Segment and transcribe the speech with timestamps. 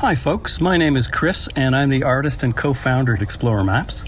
[0.00, 0.60] Hi, folks.
[0.60, 4.04] My name is Chris, and I'm the artist and co founder at Xplorer Maps.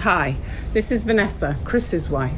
[0.00, 0.34] Hi,
[0.72, 2.36] this is Vanessa, Chris's wife.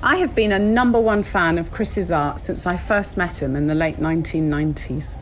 [0.00, 3.56] I have been a number one fan of Chris's art since I first met him
[3.56, 5.16] in the late 1990s.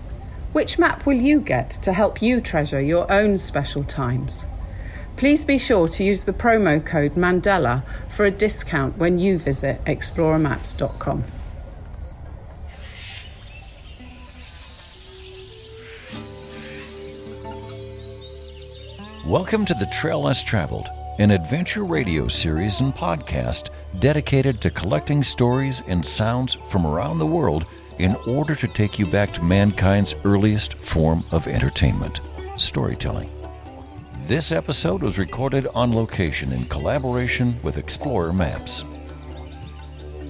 [0.53, 4.45] Which map will you get to help you treasure your own special times?
[5.17, 9.83] Please be sure to use the promo code Mandela for a discount when you visit
[9.87, 11.25] xplorermaps.com.
[19.45, 23.69] Welcome to the Trail Less Traveled, an adventure radio series and podcast
[24.01, 27.67] dedicated to collecting stories and sounds from around the world
[27.99, 32.23] in order to take you back to mankind's earliest form of entertainment
[32.57, 33.29] storytelling.
[34.25, 38.83] This episode was recorded on location in collaboration with Xplorer Maps.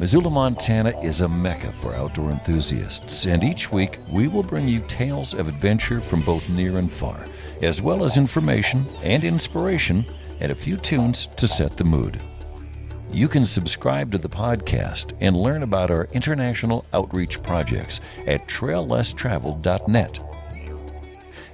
[0.01, 4.81] Missoula, Montana is a mecca for outdoor enthusiasts, and each week we will bring you
[4.89, 7.25] tales of adventure from both near and far
[7.65, 10.05] as well as information and inspiration
[10.41, 12.23] and a few tunes to set the mood.
[13.11, 20.19] You can subscribe to the podcast and learn about our international outreach projects at traillesstraveled.net.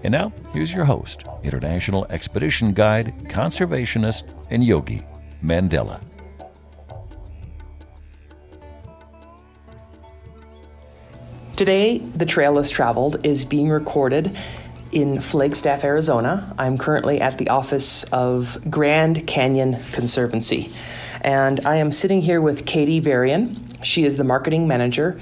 [0.03, 5.03] And now, here's your host, International Expedition Guide, Conservationist, and Yogi,
[5.45, 6.01] Mandela.
[11.57, 14.35] Today, The Trail Less Traveled is being recorded
[14.93, 16.55] in Flagstaff, Arizona.
[16.59, 20.71] I'm currently at the office of Grand Canyon Conservancy.
[21.21, 23.67] And I am sitting here with Katie Varian.
[23.83, 25.21] She is the marketing manager.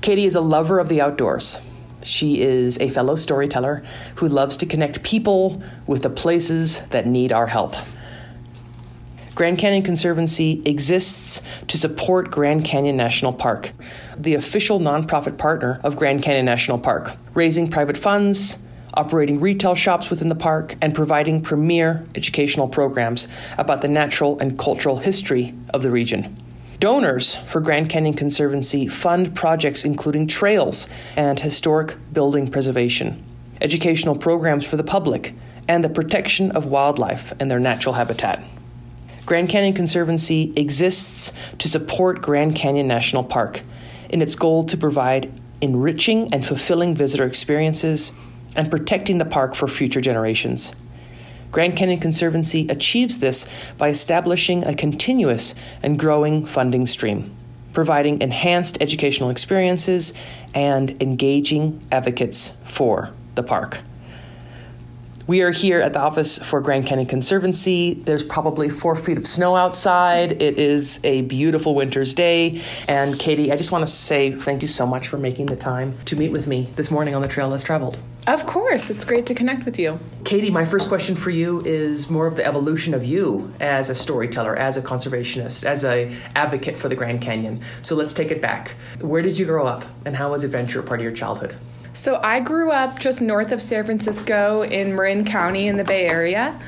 [0.00, 1.60] Katie is a lover of the outdoors.
[2.02, 3.82] She is a fellow storyteller
[4.16, 7.74] who loves to connect people with the places that need our help.
[9.34, 13.72] Grand Canyon Conservancy exists to support Grand Canyon National Park,
[14.16, 18.58] the official nonprofit partner of Grand Canyon National Park, raising private funds,
[18.94, 23.28] operating retail shops within the park, and providing premier educational programs
[23.58, 26.42] about the natural and cultural history of the region.
[26.80, 33.24] Donors for Grand Canyon Conservancy fund projects including trails and historic building preservation,
[33.60, 35.34] educational programs for the public,
[35.68, 38.42] and the protection of wildlife and their natural habitat.
[39.24, 43.62] Grand Canyon Conservancy exists to support Grand Canyon National Park
[44.10, 45.32] in its goal to provide
[45.62, 48.12] enriching and fulfilling visitor experiences
[48.56, 50.74] and protecting the park for future generations.
[51.52, 53.46] Grand Canyon Conservancy achieves this
[53.78, 57.34] by establishing a continuous and growing funding stream,
[57.72, 60.14] providing enhanced educational experiences,
[60.52, 63.80] and engaging advocates for the park.
[65.26, 67.94] We are here at the office for Grand Canyon Conservancy.
[67.94, 70.42] There's probably four feet of snow outside.
[70.42, 72.60] It is a beautiful winter's day.
[72.88, 75.96] And Katie, I just want to say thank you so much for making the time
[76.04, 77.98] to meet with me this morning on the Trail Less Traveled.
[78.26, 79.98] Of course, it's great to connect with you.
[80.24, 83.94] Katie, my first question for you is more of the evolution of you as a
[83.94, 87.62] storyteller, as a conservationist, as a advocate for the Grand Canyon.
[87.80, 88.74] So let's take it back.
[89.00, 91.56] Where did you grow up and how was adventure a part of your childhood?
[91.94, 96.06] So I grew up just north of San Francisco in Marin County in the Bay
[96.06, 96.60] Area.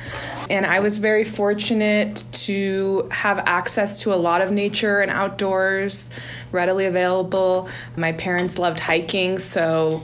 [0.49, 6.09] And I was very fortunate to have access to a lot of nature and outdoors
[6.53, 7.67] readily available.
[7.97, 10.01] My parents loved hiking, so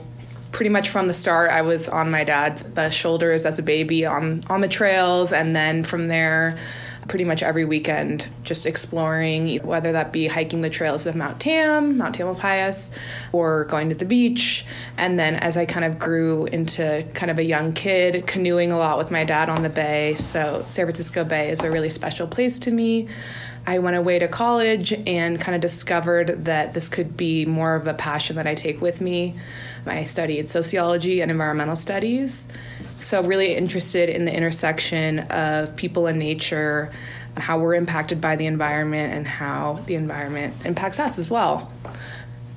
[0.52, 4.06] pretty much from the start I was on my dad's uh, shoulders as a baby
[4.06, 6.56] on on the trails and then from there
[7.08, 11.98] pretty much every weekend just exploring, whether that be hiking the trails of Mount Tam,
[11.98, 12.90] Mount Tamalpais,
[13.32, 14.64] or going to the beach.
[14.96, 18.78] And then as I kind of grew into kind of a young kid, canoeing a
[18.78, 20.14] lot with my dad on the bay.
[20.14, 23.08] So San Francisco Bay is a really special place to me.
[23.66, 27.86] I went away to college and kind of discovered that this could be more of
[27.86, 29.36] a passion that I take with me.
[29.86, 32.48] I studied sociology and environmental studies.
[32.96, 36.92] So, really interested in the intersection of people and nature,
[37.36, 41.72] how we're impacted by the environment, and how the environment impacts us as well.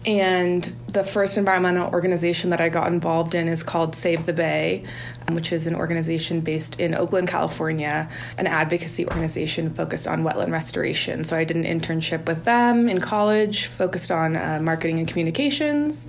[0.05, 4.85] And the first environmental organization that I got involved in is called Save the Bay,
[5.31, 8.07] which is an organization based in Oakland, California,
[8.37, 11.25] an advocacy organization focused on wetland restoration.
[11.25, 16.07] So I did an internship with them in college, focused on uh, marketing and communications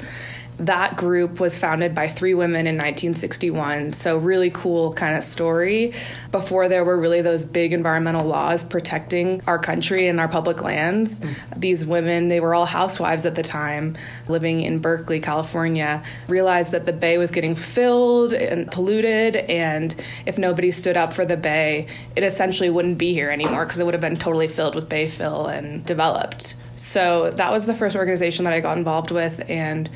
[0.59, 3.93] that group was founded by three women in 1961.
[3.93, 5.93] So, really cool kind of story.
[6.33, 11.21] Before there were really those big environmental laws protecting our country and our public lands,
[11.21, 11.35] mm.
[11.57, 13.97] these women, they were all housewives at the time,
[14.27, 19.37] living in Berkeley, California, realized that the bay was getting filled and polluted.
[19.37, 19.95] And
[20.27, 23.85] if nobody stood up for the bay, it essentially wouldn't be here anymore because it
[23.85, 26.57] would have been totally filled with bay fill and developed.
[26.77, 29.49] So, that was the first organization that I got involved with.
[29.49, 29.89] And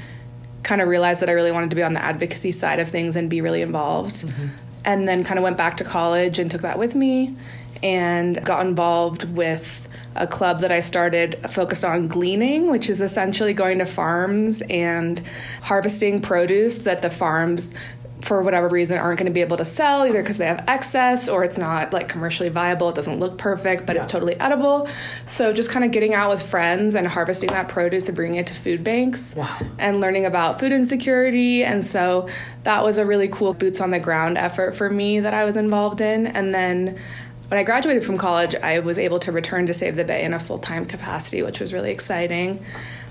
[0.62, 3.16] kind of realized that I really wanted to be on the advocacy side of things
[3.16, 4.16] and be really involved.
[4.16, 4.46] Mm-hmm.
[4.84, 7.36] And then kind of went back to college and took that with me
[7.82, 13.54] and got involved with a club that I started focused on gleaning, which is essentially
[13.54, 15.20] going to farms and
[15.62, 17.74] harvesting produce that the farms
[18.22, 21.28] for whatever reason aren't going to be able to sell either because they have excess
[21.28, 24.02] or it's not like commercially viable it doesn't look perfect but yeah.
[24.02, 24.88] it's totally edible
[25.26, 28.46] so just kind of getting out with friends and harvesting that produce and bringing it
[28.46, 29.58] to food banks wow.
[29.78, 32.28] and learning about food insecurity and so
[32.62, 35.56] that was a really cool boots on the ground effort for me that i was
[35.56, 36.98] involved in and then
[37.48, 40.32] when I graduated from college, I was able to return to Save the Bay in
[40.32, 42.64] a full time capacity, which was really exciting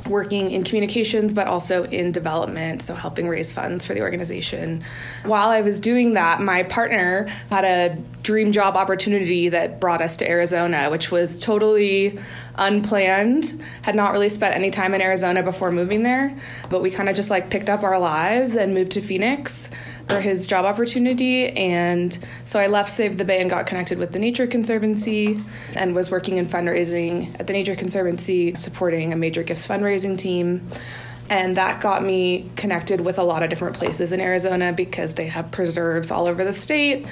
[0.07, 4.83] working in communications, but also in development, so helping raise funds for the organization.
[5.23, 10.17] While I was doing that, my partner had a dream job opportunity that brought us
[10.17, 12.19] to Arizona, which was totally
[12.55, 13.61] unplanned.
[13.81, 16.35] Had not really spent any time in Arizona before moving there,
[16.69, 19.69] but we kind of just like picked up our lives and moved to Phoenix
[20.19, 21.49] his job opportunity.
[21.49, 25.43] And so I left Save the Bay and got connected with the Nature Conservancy
[25.75, 30.67] and was working in fundraising at the Nature Conservancy, supporting a major gifts fundraising team.
[31.29, 35.27] And that got me connected with a lot of different places in Arizona because they
[35.27, 37.05] have preserves all over the state,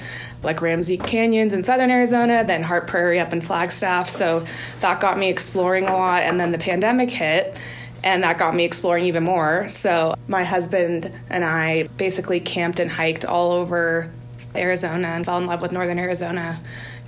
[0.43, 4.09] like Ramsey Canyons in southern Arizona, then Hart Prairie up in Flagstaff.
[4.09, 4.43] So
[4.81, 6.23] that got me exploring a lot.
[6.23, 7.55] And then the pandemic hit
[8.03, 9.67] and that got me exploring even more.
[9.67, 14.11] So, my husband and I basically camped and hiked all over
[14.55, 16.59] Arizona and fell in love with northern Arizona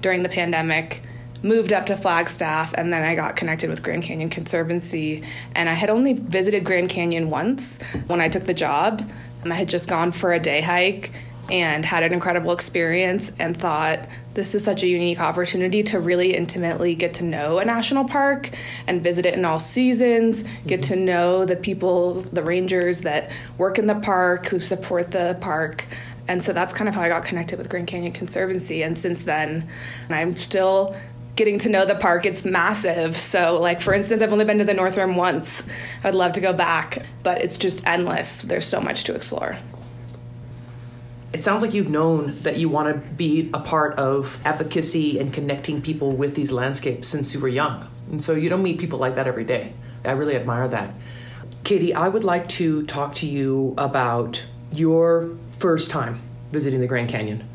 [0.02, 1.02] during the pandemic.
[1.44, 5.24] Moved up to Flagstaff, and then I got connected with Grand Canyon Conservancy.
[5.56, 9.10] And I had only visited Grand Canyon once when I took the job.
[9.44, 11.12] I had just gone for a day hike
[11.52, 16.34] and had an incredible experience and thought this is such a unique opportunity to really
[16.34, 18.50] intimately get to know a national park
[18.88, 21.06] and visit it in all seasons, get to mm-hmm.
[21.06, 25.86] know the people, the rangers that work in the park, who support the park.
[26.28, 28.84] And so that's kind of how I got connected with Grand Canyon Conservancy.
[28.84, 29.68] And since then,
[30.10, 30.96] I'm still
[31.36, 32.26] getting to know the park.
[32.26, 33.18] It's massive.
[33.18, 35.64] So, like, for instance, I've only been to the North Rim once.
[36.04, 38.44] I'd love to go back, but it's just endless.
[38.44, 39.58] There's so much to explore
[41.34, 45.34] it sounds like you've known that you want to be a part of advocacy and
[45.34, 47.88] connecting people with these landscapes since you were young.
[48.12, 49.74] And so you don't meet people like that every day.
[50.04, 50.94] I really admire that.
[51.64, 54.44] Katie, I would like to talk to you about
[54.74, 55.30] your
[55.60, 56.20] first time
[56.52, 57.48] visiting the Grand Canyon.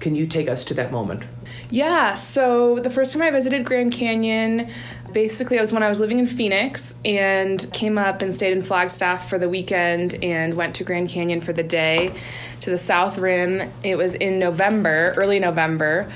[0.00, 1.24] Can you take us to that moment?
[1.68, 4.70] Yeah, so the first time I visited Grand Canyon,
[5.12, 8.62] basically, it was when I was living in Phoenix and came up and stayed in
[8.62, 12.14] Flagstaff for the weekend and went to Grand Canyon for the day
[12.62, 13.70] to the South Rim.
[13.82, 16.10] It was in November, early November,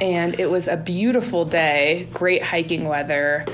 [0.00, 3.46] and it was a beautiful day, great hiking weather.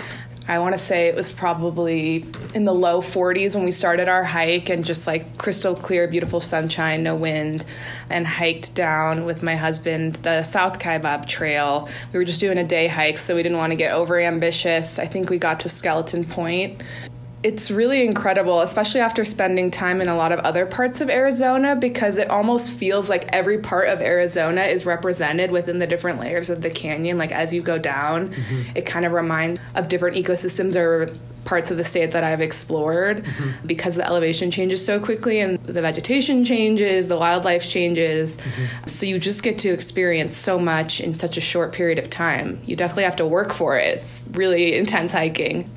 [0.48, 4.24] I want to say it was probably in the low 40s when we started our
[4.24, 7.64] hike and just like crystal clear, beautiful sunshine, no wind,
[8.08, 11.88] and hiked down with my husband the South Kaibab Trail.
[12.12, 14.98] We were just doing a day hike, so we didn't want to get over ambitious.
[14.98, 16.82] I think we got to Skeleton Point
[17.42, 21.74] it's really incredible, especially after spending time in a lot of other parts of Arizona,
[21.74, 26.50] because it almost feels like every part of Arizona is represented within the different layers
[26.50, 27.16] of the canyon.
[27.16, 28.76] Like as you go down, mm-hmm.
[28.76, 31.10] it kind of reminds of different ecosystems or
[31.46, 33.66] parts of the state that I've explored mm-hmm.
[33.66, 38.36] because the elevation changes so quickly and the vegetation changes, the wildlife changes.
[38.36, 38.86] Mm-hmm.
[38.86, 42.60] So you just get to experience so much in such a short period of time.
[42.66, 43.96] You definitely have to work for it.
[43.98, 45.70] It's really intense hiking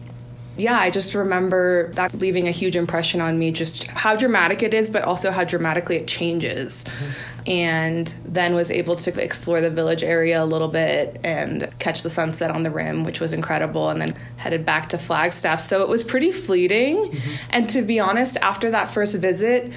[0.56, 4.74] yeah, I just remember that leaving a huge impression on me, just how dramatic it
[4.74, 6.84] is, but also how dramatically it changes.
[6.84, 7.50] Mm-hmm.
[7.50, 12.10] And then was able to explore the village area a little bit and catch the
[12.10, 15.60] sunset on the rim, which was incredible, and then headed back to Flagstaff.
[15.60, 16.98] So it was pretty fleeting.
[16.98, 17.46] Mm-hmm.
[17.50, 19.74] And to be honest, after that first visit,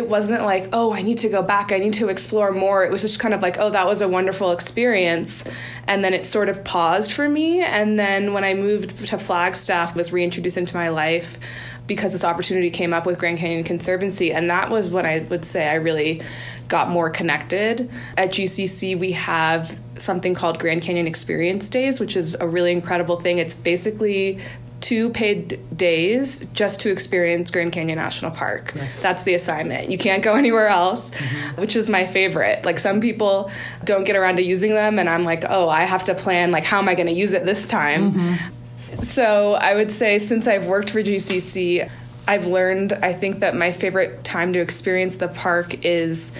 [0.00, 2.82] it wasn't like, oh, I need to go back, I need to explore more.
[2.82, 5.44] It was just kind of like, oh, that was a wonderful experience.
[5.86, 7.60] And then it sort of paused for me.
[7.60, 11.38] And then when I moved to Flagstaff, was reintroduced into my life
[11.86, 14.32] because this opportunity came up with Grand Canyon Conservancy.
[14.32, 16.22] And that was when I would say I really
[16.68, 17.90] got more connected.
[18.16, 23.16] At GCC, we have something called Grand Canyon Experience Days, which is a really incredible
[23.16, 23.36] thing.
[23.36, 24.40] It's basically
[24.80, 28.74] two paid days just to experience Grand Canyon National Park.
[28.74, 29.00] Nice.
[29.02, 29.90] That's the assignment.
[29.90, 31.60] You can't go anywhere else, mm-hmm.
[31.60, 32.64] which is my favorite.
[32.64, 33.50] Like some people
[33.84, 36.64] don't get around to using them, and I'm like, oh, I have to plan, like,
[36.64, 38.12] how am I going to use it this time?
[38.12, 39.00] Mm-hmm.
[39.00, 41.88] So I would say since I've worked for GCC,
[42.26, 46.32] I've learned, I think that my favorite time to experience the park is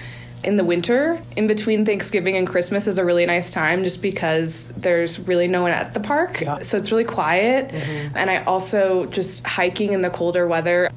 [0.42, 4.64] in the winter in between Thanksgiving and Christmas is a really nice time just because
[4.68, 6.40] there's really no one at the park.
[6.40, 6.58] Yeah.
[6.58, 7.68] So it's really quiet.
[7.68, 8.16] Mm-hmm.
[8.16, 10.90] And I also just hiking in the colder weather.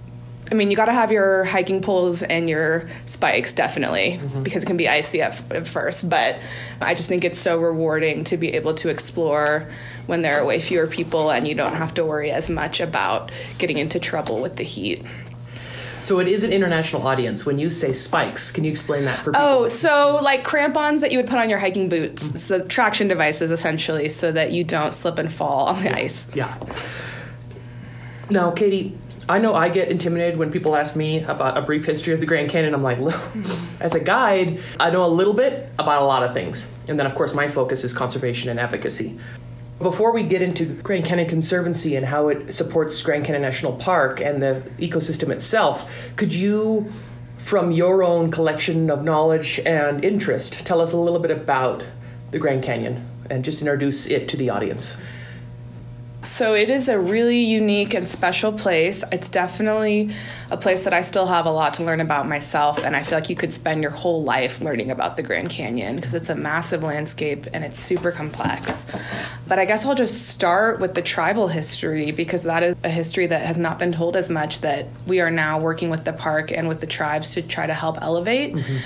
[0.52, 4.44] I mean, you got to have your hiking poles and your spikes, definitely, mm-hmm.
[4.44, 6.10] because it can be icy at, at, first.
[6.10, 6.38] But
[6.80, 9.68] I just think it's so rewarding to be able to explore
[10.06, 13.32] when there are way fewer people and you don't have to worry as much about
[13.58, 15.02] getting into trouble with the heat.
[16.03, 17.45] So it is an international audience.
[17.45, 19.41] When you say spikes, can you explain that for people?
[19.41, 22.38] Oh, so like crampons that you would put on your hiking boots, mm-hmm.
[22.38, 25.95] so traction devices essentially, so that you don't slip and fall on the yeah.
[25.95, 26.36] ice.
[26.36, 26.57] Yeah.
[28.29, 28.98] Now, Katie,
[29.29, 32.25] I know I get intimidated when people ask me about a brief history of the
[32.25, 32.74] Grand Canyon.
[32.74, 33.00] I'm like,
[33.79, 36.69] as a guide, I know a little bit about a lot of things.
[36.89, 39.17] And then, of course, my focus is conservation and advocacy.
[39.84, 44.22] Before we get into Grand Canyon Conservancy and how it supports Grand Canyon National Park
[44.22, 46.90] and the ecosystem itself, could you,
[47.40, 51.84] from your own collection of knowledge and interest, tell us a little bit about
[52.32, 54.96] the Grand Canyon and just introduce it to the audience?
[56.24, 59.03] So it is a really unique and special place.
[59.12, 60.10] It's definitely
[60.50, 63.18] a place that I still have a lot to learn about myself, and I feel
[63.18, 66.36] like you could spend your whole life learning about the Grand Canyon because it's a
[66.36, 68.88] massive landscape and it's super complex.
[69.48, 73.27] But I guess I'll just start with the tribal history because that is a history
[73.27, 76.51] that has not been told as much that we are now working with the park
[76.51, 78.53] and with the tribes to try to help elevate.
[78.53, 78.77] Mm-hmm.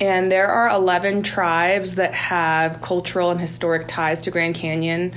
[0.00, 5.12] And there are 11 tribes that have cultural and historic ties to Grand Canyon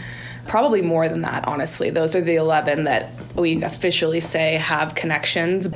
[0.48, 1.90] probably more than that, honestly.
[1.90, 5.70] Those are the 11 that we officially say have connections.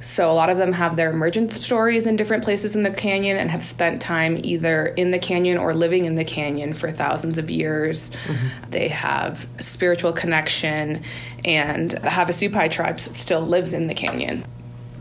[0.00, 3.36] So a lot of them have their emergent stories in different places in the canyon
[3.36, 7.38] and have spent time either in the canyon or living in the canyon for thousands
[7.38, 8.10] of years.
[8.10, 8.70] Mm-hmm.
[8.70, 11.02] They have spiritual connection,
[11.44, 14.44] and the Havasupai tribe still lives in the canyon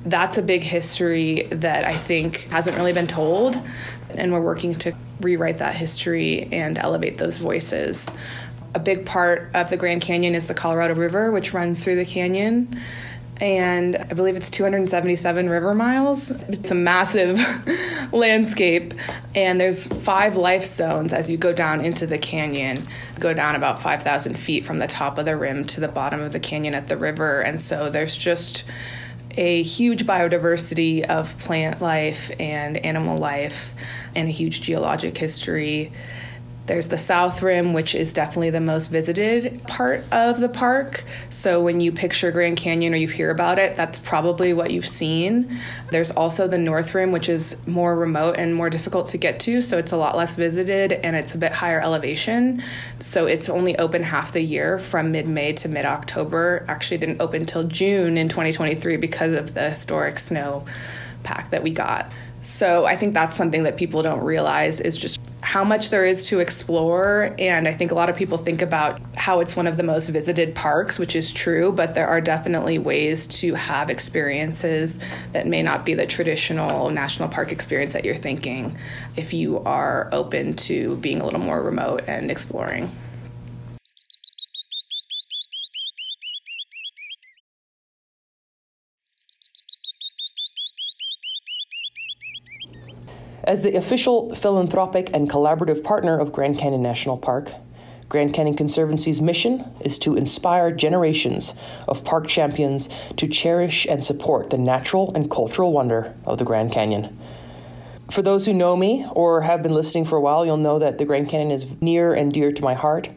[0.03, 3.61] that's a big history that I think hasn't really been told,
[4.09, 8.11] and we're working to rewrite that history and elevate those voices
[8.73, 12.05] a big part of the Grand Canyon is the Colorado River, which runs through the
[12.05, 12.79] canyon.
[13.41, 16.29] And I believe it's 277 river miles.
[16.29, 17.39] It's a massive
[18.11, 18.93] landscape.
[19.35, 22.87] And there's five life zones as you go down into the canyon.
[23.19, 26.33] go down about 5,000 feet from the top of the rim to the bottom of
[26.33, 27.41] the canyon at the river.
[27.41, 28.63] And so there's just
[29.37, 33.73] a huge biodiversity of plant life and animal life
[34.15, 35.91] and a huge geologic history
[36.71, 41.03] there's the South Rim, which is definitely the most visited part of the park.
[41.29, 44.87] So when you picture Grand Canyon or you hear about it, that's probably what you've
[44.87, 45.53] seen.
[45.89, 49.61] There's also the North Rim, which is more remote and more difficult to get to.
[49.61, 52.63] So it's a lot less visited and it's a bit higher elevation.
[53.01, 56.63] So it's only open half the year from mid May to mid October.
[56.69, 60.63] Actually, didn't open till June in 2023 because of the historic snow
[61.23, 62.09] pack that we got.
[62.41, 66.27] So I think that's something that people don't realize is just how much there is
[66.27, 67.35] to explore.
[67.37, 70.09] And I think a lot of people think about how it's one of the most
[70.09, 74.99] visited parks, which is true, but there are definitely ways to have experiences
[75.33, 78.77] that may not be the traditional national park experience that you're thinking
[79.15, 82.89] if you are open to being a little more remote and exploring.
[93.51, 97.51] As the official philanthropic and collaborative partner of Grand Canyon National Park,
[98.07, 101.53] Grand Canyon Conservancy's mission is to inspire generations
[101.85, 106.71] of park champions to cherish and support the natural and cultural wonder of the Grand
[106.71, 107.19] Canyon.
[108.09, 110.97] For those who know me or have been listening for a while, you'll know that
[110.97, 113.09] the Grand Canyon is near and dear to my heart.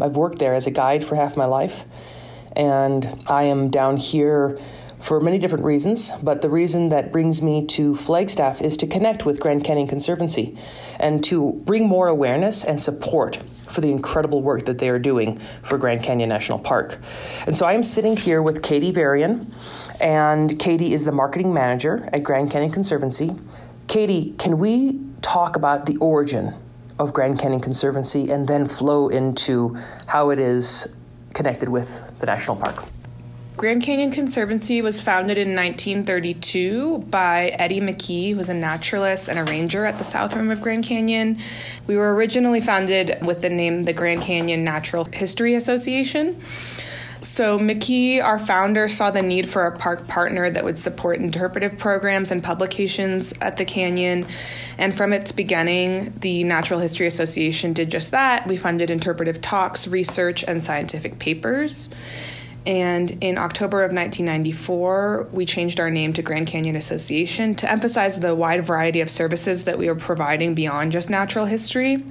[0.00, 1.84] I've worked there as a guide for half my life,
[2.56, 4.58] and I am down here
[5.04, 9.26] for many different reasons, but the reason that brings me to Flagstaff is to connect
[9.26, 10.56] with Grand Canyon Conservancy
[10.98, 15.38] and to bring more awareness and support for the incredible work that they are doing
[15.62, 16.98] for Grand Canyon National Park.
[17.44, 19.52] And so I am sitting here with Katie Varian,
[20.00, 23.32] and Katie is the marketing manager at Grand Canyon Conservancy.
[23.88, 26.54] Katie, can we talk about the origin
[26.98, 30.88] of Grand Canyon Conservancy and then flow into how it is
[31.34, 32.84] connected with the national park?
[33.56, 39.38] Grand Canyon Conservancy was founded in 1932 by Eddie McKee, who was a naturalist and
[39.38, 41.38] a ranger at the south rim of Grand Canyon.
[41.86, 46.42] We were originally founded with the name the Grand Canyon Natural History Association.
[47.22, 51.78] So, McKee, our founder, saw the need for a park partner that would support interpretive
[51.78, 54.26] programs and publications at the canyon.
[54.78, 58.46] And from its beginning, the Natural History Association did just that.
[58.48, 61.88] We funded interpretive talks, research, and scientific papers.
[62.66, 68.20] And in October of 1994, we changed our name to Grand Canyon Association to emphasize
[68.20, 72.02] the wide variety of services that we were providing beyond just natural history.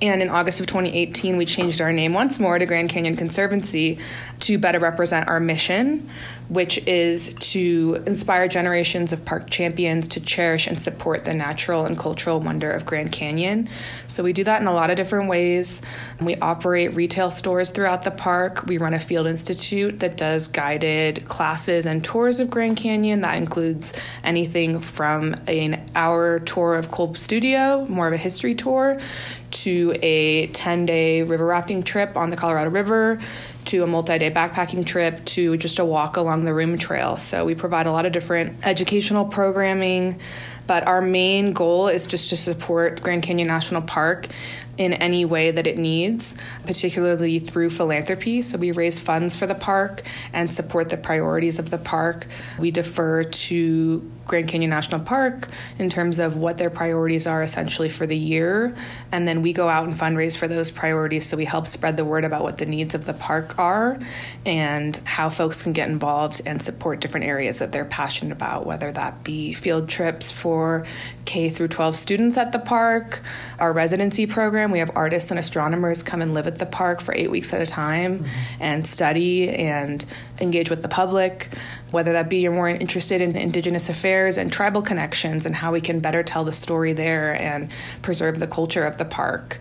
[0.00, 3.98] And in August of 2018, we changed our name once more to Grand Canyon Conservancy
[4.40, 6.08] to better represent our mission,
[6.48, 11.98] which is to inspire generations of park champions to cherish and support the natural and
[11.98, 13.68] cultural wonder of Grand Canyon.
[14.06, 15.82] So we do that in a lot of different ways.
[16.20, 18.66] We operate retail stores throughout the park.
[18.66, 23.20] We run a field institute that does guided classes and tours of Grand Canyon.
[23.20, 23.92] That includes
[24.24, 28.98] anything from an hour tour of Kolb Studio, more of a history tour,
[29.50, 33.18] to a 10 day river rafting trip on the Colorado River,
[33.68, 37.16] to a multi day backpacking trip, to just a walk along the Rim Trail.
[37.16, 40.20] So we provide a lot of different educational programming.
[40.66, 44.28] But our main goal is just to support Grand Canyon National Park
[44.76, 48.42] in any way that it needs, particularly through philanthropy.
[48.42, 52.26] So we raise funds for the park and support the priorities of the park.
[52.58, 57.88] We defer to Grand Canyon National Park in terms of what their priorities are essentially
[57.88, 58.74] for the year.
[59.10, 61.26] And then we go out and fundraise for those priorities.
[61.26, 63.98] So we help spread the word about what the needs of the park are
[64.46, 68.92] and how folks can get involved and support different areas that they're passionate about, whether
[68.92, 70.86] that be field trips for
[71.24, 73.22] K through 12 students at the park,
[73.58, 74.70] our residency program.
[74.70, 77.60] We have artists and astronomers come and live at the park for eight weeks at
[77.60, 78.62] a time mm-hmm.
[78.62, 80.04] and study and
[80.40, 81.48] engage with the public
[81.90, 85.80] whether that be you're more interested in Indigenous affairs and tribal connections and how we
[85.80, 87.70] can better tell the story there and
[88.02, 89.60] preserve the culture of the park.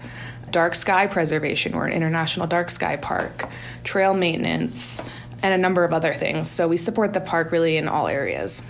[0.50, 3.50] Dark sky preservation, we're an international dark sky park,
[3.84, 5.02] trail maintenance,
[5.44, 6.50] and a number of other things.
[6.50, 8.64] So we support the park really in all areas.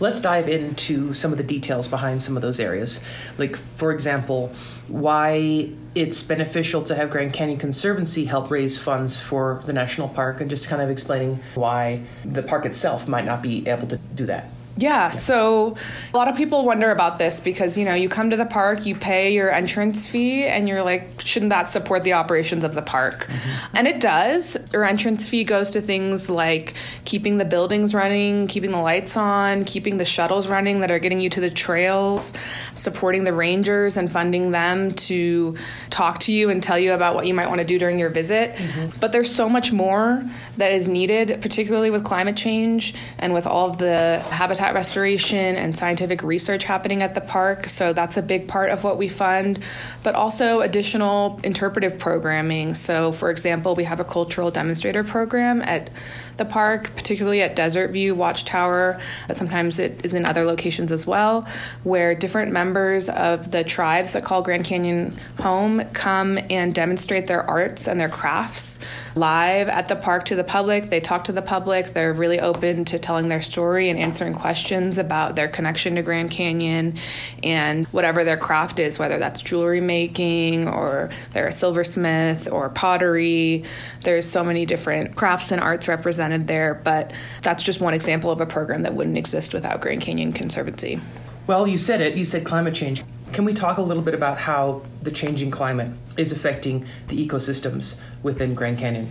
[0.00, 3.00] Let's dive into some of the details behind some of those areas.
[3.38, 4.52] Like, for example,
[4.88, 10.40] why it's beneficial to have Grand Canyon Conservancy help raise funds for the national park
[10.40, 14.26] and just kind of explaining why the park itself might not be able to do
[14.26, 14.50] that.
[14.76, 15.76] Yeah, so
[16.12, 18.86] a lot of people wonder about this because you know you come to the park,
[18.86, 22.82] you pay your entrance fee, and you're like, shouldn't that support the operations of the
[22.82, 23.26] park?
[23.26, 23.76] Mm-hmm.
[23.76, 24.56] And it does.
[24.72, 29.64] Your entrance fee goes to things like keeping the buildings running, keeping the lights on,
[29.64, 32.32] keeping the shuttles running that are getting you to the trails,
[32.74, 35.56] supporting the rangers and funding them to
[35.90, 38.10] talk to you and tell you about what you might want to do during your
[38.10, 38.54] visit.
[38.54, 38.98] Mm-hmm.
[38.98, 43.70] But there's so much more that is needed, particularly with climate change and with all
[43.70, 47.68] of the habitat habitat restoration and scientific research happening at the park.
[47.68, 49.60] So that's a big part of what we fund,
[50.02, 52.74] but also additional interpretive programming.
[52.74, 55.90] So, for example, we have a cultural demonstrator program at
[56.36, 58.98] the park, particularly at Desert View Watchtower,
[59.28, 61.46] but sometimes it is in other locations as well,
[61.84, 67.48] where different members of the tribes that call Grand Canyon home come and demonstrate their
[67.48, 68.78] arts and their crafts
[69.14, 70.90] live at the park to the public.
[70.90, 74.53] They talk to the public, they're really open to telling their story and answering questions
[74.98, 76.96] about their connection to Grand Canyon
[77.42, 83.64] and whatever their craft is, whether that's jewelry making or they're a silversmith or pottery.
[84.02, 87.12] There's so many different crafts and arts represented represented there, but
[87.42, 91.00] that's just one example of a program that wouldn't exist without Grand Canyon Conservancy.
[91.46, 92.16] Well, you said it.
[92.16, 93.02] You said climate change.
[93.32, 98.00] Can we talk a little bit about how the changing climate is affecting the ecosystems
[98.22, 99.08] within Grand Canyon?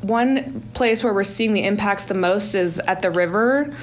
[0.00, 3.74] One place where we're seeing the impacts the most is at the river.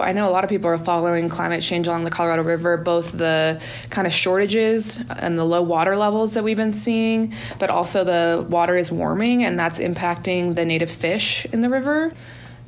[0.00, 3.12] I know a lot of people are following climate change along the Colorado River, both
[3.12, 8.04] the kind of shortages and the low water levels that we've been seeing, but also
[8.04, 12.12] the water is warming and that's impacting the native fish in the river.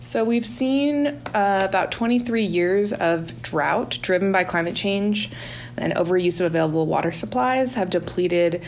[0.01, 5.31] So we've seen uh, about 23 years of drought driven by climate change
[5.77, 8.63] and overuse of available water supplies have depleted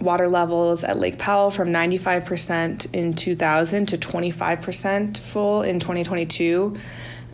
[0.00, 6.76] water levels at Lake Powell from 95% in 2000 to 25% full in 2022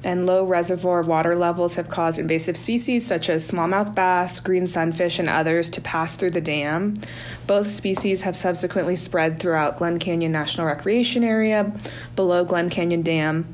[0.04, 5.18] and low reservoir water levels have caused invasive species such as smallmouth bass, green sunfish,
[5.18, 6.94] and others to pass through the dam.
[7.46, 11.72] Both species have subsequently spread throughout Glen Canyon National Recreation Area
[12.16, 13.46] below Glen Canyon Dam.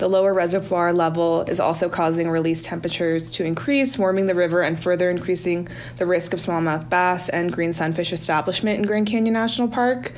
[0.00, 4.82] The lower reservoir level is also causing release temperatures to increase, warming the river and
[4.82, 9.68] further increasing the risk of smallmouth bass and green sunfish establishment in Grand Canyon National
[9.68, 10.12] Park.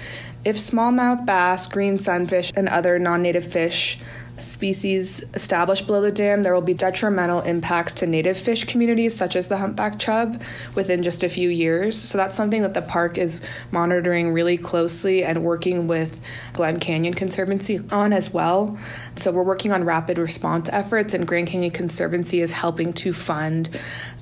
[0.45, 3.99] If smallmouth bass, green sunfish, and other non native fish
[4.43, 9.37] species established below the dam, there will be detrimental impacts to native fish communities such
[9.37, 10.43] as the humpback chub
[10.75, 11.99] within just a few years.
[11.99, 16.21] So that's something that the park is monitoring really closely and working with
[16.53, 18.79] Glen Canyon Conservancy on as well.
[19.17, 23.71] So we're working on rapid response efforts, and Grand Canyon Conservancy is helping to fund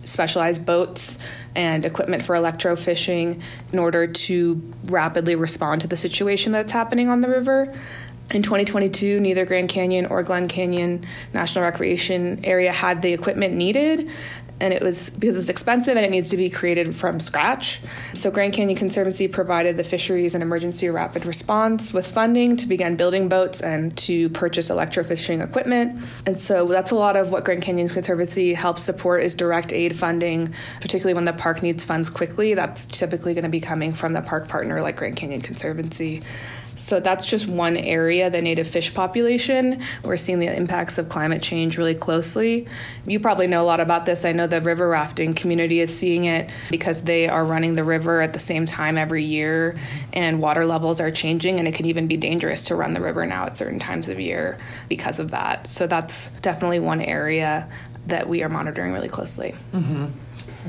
[0.05, 1.19] specialized boats
[1.55, 7.21] and equipment for electrofishing in order to rapidly respond to the situation that's happening on
[7.21, 7.73] the river.
[8.33, 14.09] In 2022, neither Grand Canyon or Glen Canyon National Recreation Area had the equipment needed
[14.61, 17.81] and it was because it's expensive and it needs to be created from scratch.
[18.15, 22.97] So Grand Canyon Conservancy provided the Fisheries and Emergency Rapid Response with funding to begin
[22.97, 26.03] building boats and to purchase electrofishing equipment.
[26.27, 29.97] And so that's a lot of what Grand Canyon Conservancy helps support is direct aid
[29.97, 32.55] funding, particularly when the park needs funds quickly.
[32.55, 36.23] That's typically going to be coming from the park partner like Grand Canyon Conservancy.
[36.81, 39.83] So that's just one area, the native fish population.
[40.03, 42.67] We're seeing the impacts of climate change really closely.
[43.07, 44.25] You probably know a lot about this.
[44.25, 48.23] I know the river rafting community is seeing it because they are running the river
[48.23, 49.79] at the same time every year,
[50.15, 53.27] and water levels are changing, and it can even be dangerous to run the river
[53.27, 55.67] now at certain times of year because of that.
[55.67, 57.69] So that's definitely one area
[58.07, 59.55] that we are monitoring really closely.
[59.75, 60.07] Mm-hmm.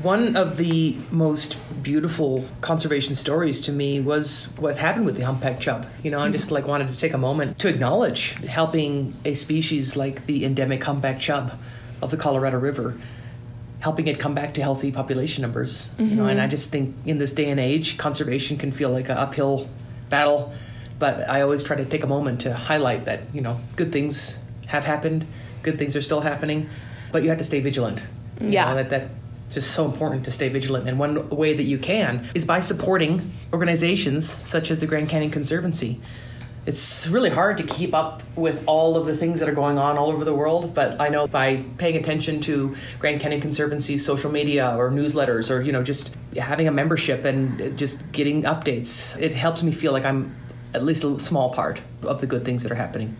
[0.02, 5.60] One of the most beautiful conservation stories to me was what happened with the humpback
[5.60, 5.86] chub.
[6.02, 9.96] You know, I just like wanted to take a moment to acknowledge helping a species
[9.96, 11.52] like the endemic humpback chub
[12.00, 12.96] of the Colorado River,
[13.80, 15.88] helping it come back to healthy population numbers.
[15.88, 16.04] Mm-hmm.
[16.04, 19.08] You know, and I just think in this day and age, conservation can feel like
[19.08, 19.68] an uphill
[20.10, 20.52] battle.
[20.98, 24.38] But I always try to take a moment to highlight that you know good things
[24.66, 25.26] have happened,
[25.62, 26.68] good things are still happening,
[27.10, 28.02] but you have to stay vigilant.
[28.40, 29.08] Yeah, know, that that
[29.52, 30.88] just so important to stay vigilant.
[30.88, 35.30] And one way that you can is by supporting organizations such as the Grand Canyon
[35.30, 36.00] Conservancy.
[36.64, 39.98] It's really hard to keep up with all of the things that are going on
[39.98, 44.30] all over the world, but I know by paying attention to Grand Canyon Conservancy's social
[44.30, 49.32] media or newsletters or you know just having a membership and just getting updates, it
[49.32, 50.32] helps me feel like I'm
[50.72, 53.16] at least a small part of the good things that are happening.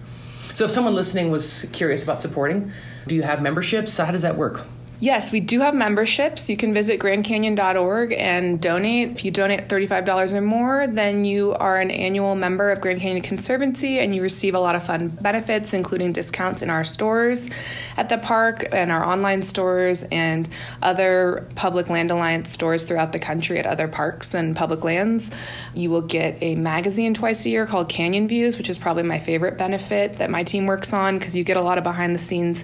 [0.55, 2.71] So if someone listening was curious about supporting,
[3.09, 3.97] do you have memberships?
[3.97, 4.65] How does that work?
[5.03, 6.49] Yes, we do have memberships.
[6.49, 9.11] You can visit grandcanyon.org and donate.
[9.11, 13.21] If you donate $35 or more, then you are an annual member of Grand Canyon
[13.21, 17.51] Conservancy and you receive a lot of fun benefits, including discounts in our stores
[17.97, 20.49] at the park and our online stores and
[20.83, 25.33] other public land alliance stores throughout the country at other parks and public lands.
[25.75, 29.19] You will get a magazine twice a year called Canyon Views, which is probably my
[29.19, 32.21] favorite benefit that my team works on because you get a lot of behind the
[32.21, 32.63] scenes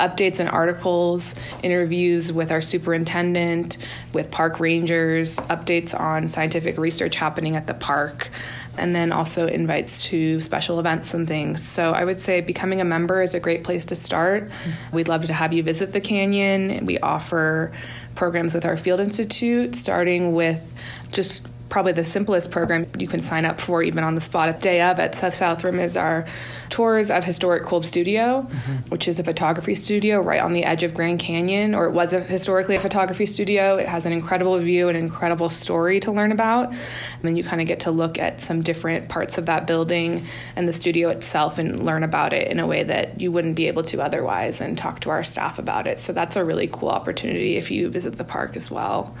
[0.00, 3.76] updates and articles interviews with our superintendent,
[4.12, 8.30] with park rangers, updates on scientific research happening at the park,
[8.78, 11.66] and then also invites to special events and things.
[11.66, 14.50] So I would say becoming a member is a great place to start.
[14.92, 16.86] We'd love to have you visit the canyon.
[16.86, 17.72] We offer
[18.14, 20.74] programs with our Field Institute, starting with
[21.10, 24.60] just probably the simplest program you can sign up for even on the spot at
[24.60, 26.26] day of at South Rim is our
[26.68, 28.74] tours of historic Kolb Studio, mm-hmm.
[28.90, 32.12] which is a photography studio right on the edge of Grand Canyon, or it was
[32.12, 33.76] a, historically a photography studio.
[33.76, 36.70] It has an incredible view, an incredible story to learn about.
[36.70, 40.26] And then you kind of get to look at some different parts of that building
[40.54, 43.66] and the studio itself and learn about it in a way that you wouldn't be
[43.66, 45.98] able to otherwise and talk to our staff about it.
[45.98, 49.14] So that's a really cool opportunity if you visit the park as well.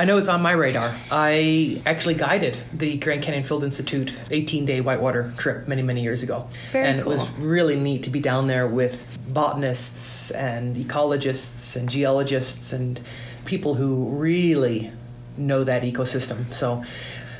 [0.00, 0.96] I know it's on my radar.
[1.10, 6.22] I actually guided the Grand Canyon Field Institute 18 day whitewater trip many, many years
[6.22, 6.48] ago.
[6.72, 7.12] Very and cool.
[7.12, 12.98] it was really neat to be down there with botanists and ecologists and geologists and
[13.44, 14.90] people who really
[15.36, 16.50] know that ecosystem.
[16.50, 16.82] So,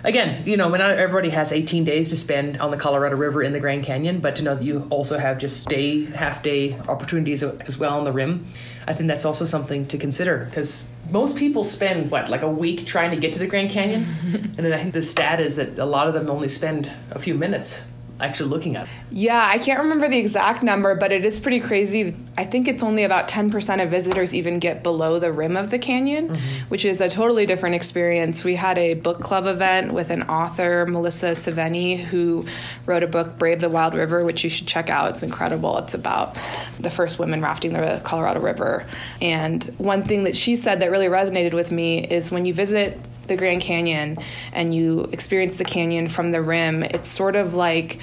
[0.04, 3.54] again, you know, when everybody has 18 days to spend on the Colorado River in
[3.54, 7.42] the Grand Canyon, but to know that you also have just day, half day opportunities
[7.42, 8.44] as well on the rim,
[8.86, 12.86] I think that's also something to consider because most people spend what like a week
[12.86, 15.78] trying to get to the Grand Canyon, and then I think the stat is that
[15.78, 17.84] a lot of them only spend a few minutes
[18.20, 18.88] actually looking at.
[19.11, 22.14] Yeah, I can't remember the exact number, but it is pretty crazy.
[22.37, 25.78] I think it's only about 10% of visitors even get below the rim of the
[25.78, 26.68] canyon, mm-hmm.
[26.68, 28.44] which is a totally different experience.
[28.44, 32.46] We had a book club event with an author, Melissa Sevigny, who
[32.87, 35.11] wrote a book, Brave the Wild River, which you should check out.
[35.11, 35.78] It's incredible.
[35.78, 36.37] It's about
[36.78, 38.87] the first women rafting the Colorado River.
[39.20, 42.98] And one thing that she said that really resonated with me is when you visit
[43.30, 44.18] the Grand Canyon
[44.52, 47.98] and you experience the canyon from the rim, it's sort of like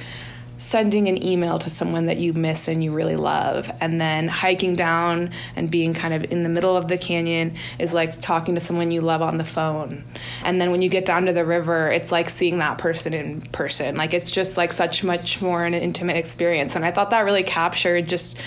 [0.58, 3.72] sending an email to someone that you miss and you really love.
[3.80, 7.94] And then hiking down and being kind of in the middle of the canyon is
[7.94, 10.04] like talking to someone you love on the phone.
[10.44, 13.42] And then when you get down to the river, it's like seeing that person in
[13.42, 13.96] person.
[13.96, 16.76] Like it's just like such much more an intimate experience.
[16.76, 18.38] And I thought that really captured just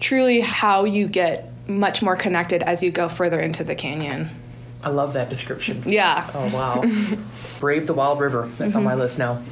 [0.00, 4.28] truly how you get much more connected as you go further into the canyon.
[4.82, 5.82] I love that description.
[5.86, 6.28] Yeah.
[6.34, 6.82] Oh, wow.
[7.60, 8.50] Brave the Wild River.
[8.56, 8.78] That's mm-hmm.
[8.78, 9.00] on my mm-hmm.
[9.00, 9.42] list now.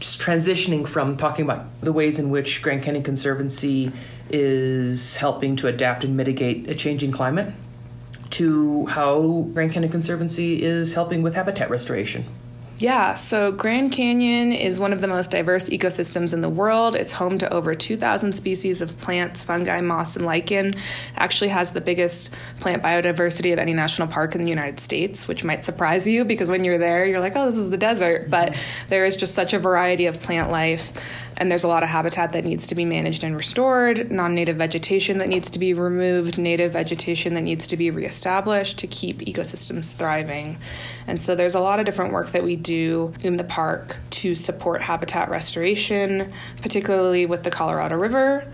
[0.00, 3.92] Just transitioning from talking about the ways in which Grand Canyon Conservancy
[4.30, 7.52] is helping to adapt and mitigate a changing climate
[8.30, 12.24] to how Grand Canyon Conservancy is helping with habitat restoration.
[12.80, 16.94] Yeah, so Grand Canyon is one of the most diverse ecosystems in the world.
[16.94, 20.72] It's home to over 2,000 species of plants, fungi, moss, and lichen.
[21.14, 25.44] Actually has the biggest plant biodiversity of any national park in the United States, which
[25.44, 28.30] might surprise you because when you're there, you're like, oh, this is the desert.
[28.30, 28.56] But
[28.88, 30.90] there is just such a variety of plant life,
[31.40, 34.56] and there's a lot of habitat that needs to be managed and restored, non native
[34.56, 39.20] vegetation that needs to be removed, native vegetation that needs to be reestablished to keep
[39.20, 40.58] ecosystems thriving.
[41.06, 44.34] And so there's a lot of different work that we do in the park to
[44.34, 48.46] support habitat restoration, particularly with the Colorado River.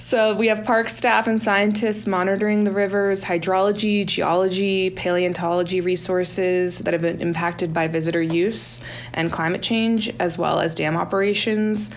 [0.00, 6.94] So we have park staff and scientists monitoring the river's hydrology, geology, paleontology resources that
[6.94, 8.80] have been impacted by visitor use
[9.12, 11.90] and climate change, as well as dam operations.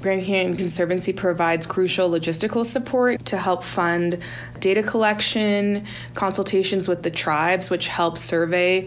[0.00, 4.22] Grand Canyon Conservancy provides crucial logistical support to help fund
[4.60, 5.84] data collection,
[6.14, 8.86] consultations with the tribes, which help survey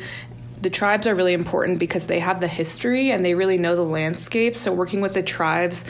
[0.62, 3.84] the tribes are really important because they have the history and they really know the
[3.84, 4.58] landscape.
[4.58, 5.86] So, working with the tribes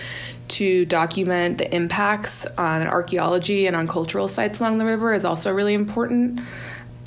[0.50, 5.52] to document the impacts on archaeology and on cultural sites along the river is also
[5.52, 6.42] really important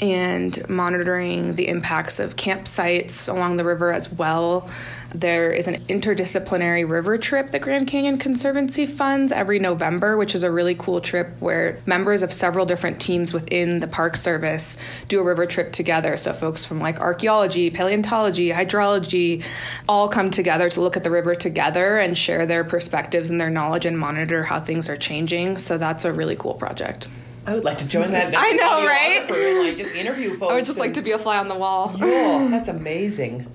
[0.00, 4.68] and monitoring the impacts of campsites along the river as well.
[5.14, 10.42] There is an interdisciplinary river trip that Grand Canyon Conservancy funds every November, which is
[10.42, 15.20] a really cool trip where members of several different teams within the Park Service do
[15.20, 16.16] a river trip together.
[16.16, 19.44] So, folks from like archaeology, paleontology, hydrology
[19.86, 23.50] all come together to look at the river together and share their perspectives and their
[23.50, 25.58] knowledge and monitor how things are changing.
[25.58, 27.06] So, that's a really cool project.
[27.46, 28.32] I would like to join that.
[28.36, 29.26] I know, right?
[29.28, 30.52] And, like just interview folks.
[30.52, 31.92] I would just like to be a fly on the wall.
[31.98, 33.52] Yeah, that's amazing.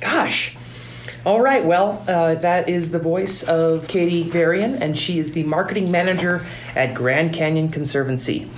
[0.00, 0.54] Gosh.
[1.24, 5.44] All right, well, uh, that is the voice of Katie Varian, and she is the
[5.44, 8.50] marketing manager at Grand Canyon Conservancy.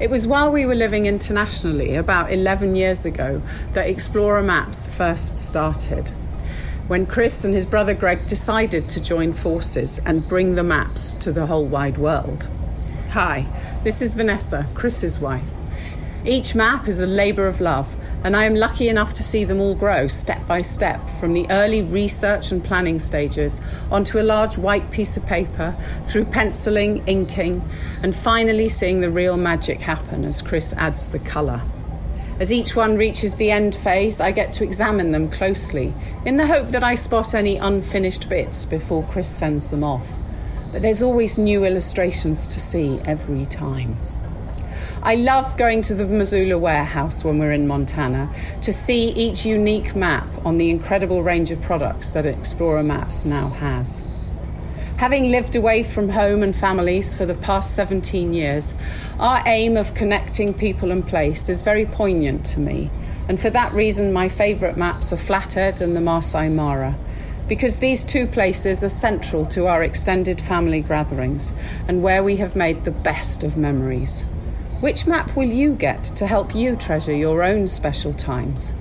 [0.00, 3.42] It was while we were living internationally, about 11 years ago,
[3.74, 6.08] that Xplorer Maps first started
[6.86, 11.32] when Chris and his brother Greg decided to join forces and bring the maps to
[11.32, 12.50] the whole wide world.
[13.10, 13.44] Hi,
[13.84, 15.44] this is Vanessa, Chris's wife.
[16.26, 19.60] Each map is a labour of love, and I am lucky enough to see them
[19.60, 23.60] all grow step by step from the early research and planning stages
[23.92, 25.76] onto a large white piece of paper,
[26.08, 27.62] through penciling, inking,
[28.02, 31.60] and finally seeing the real magic happen as Chris adds the colour.
[32.40, 36.48] As each one reaches the end phase, I get to examine them closely in the
[36.48, 40.10] hope that I spot any unfinished bits before Chris sends them off.
[40.72, 43.94] But there's always new illustrations to see every time.
[45.06, 48.28] I love going to the Missoula warehouse when we're in Montana
[48.62, 53.50] to see each unique map on the incredible range of products that Xplorer Maps now
[53.50, 54.02] has.
[54.96, 58.74] Having lived away from home and families for the past 17 years,
[59.20, 62.90] our aim of connecting people and place is very poignant to me.
[63.28, 66.96] And for that reason, my favourite maps are Flathead and the Maasai Mara,
[67.46, 71.52] because these two places are central to our extended family gatherings
[71.86, 74.24] and where we have made the best of memories.
[74.80, 78.74] Which map will you get to help you treasure your own special times?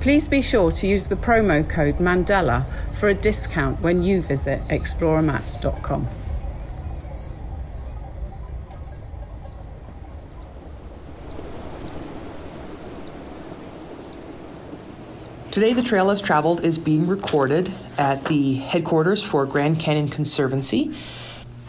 [0.00, 4.60] Please be sure to use the promo code Mandela for a discount when you visit
[4.68, 6.06] xplorermaps.com.
[15.50, 20.94] Today, the Trail Less Traveled is being recorded at the headquarters for Grand Canyon Conservancy.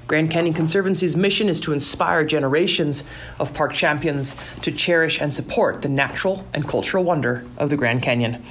[0.08, 3.04] Grand Canyon Conservancy's mission is to inspire generations
[3.40, 8.04] of park champions to cherish and support the natural and cultural wonder of the Grand
[8.04, 8.44] Canyon.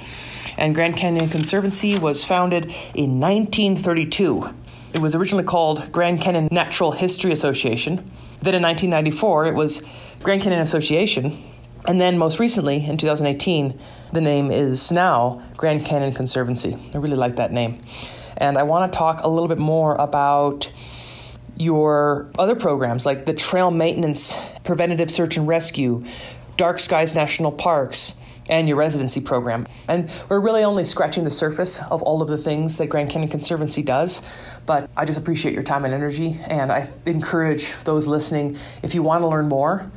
[0.57, 4.53] And Grand Canyon Conservancy was founded in 1932.
[4.93, 7.97] It was originally called Grand Canyon Natural History Association.
[8.41, 9.83] Then in 1994, it was
[10.23, 11.41] Grand Canyon Association.
[11.87, 13.79] And then most recently, in 2018,
[14.11, 16.77] the name is now Grand Canyon Conservancy.
[16.93, 17.79] I really like that name.
[18.37, 20.69] And I want to talk a little bit more about
[21.57, 26.03] your other programs like the trail maintenance, preventative search and rescue,
[26.57, 28.15] Dark Skies National Parks,
[28.49, 29.67] and your residency program.
[29.87, 33.29] And we're really only scratching the surface of all of the things that Grand Canyon
[33.29, 34.21] Conservancy does,
[34.65, 39.01] but I just appreciate your time and energy, and I encourage those listening if you
[39.01, 39.89] want to learn more,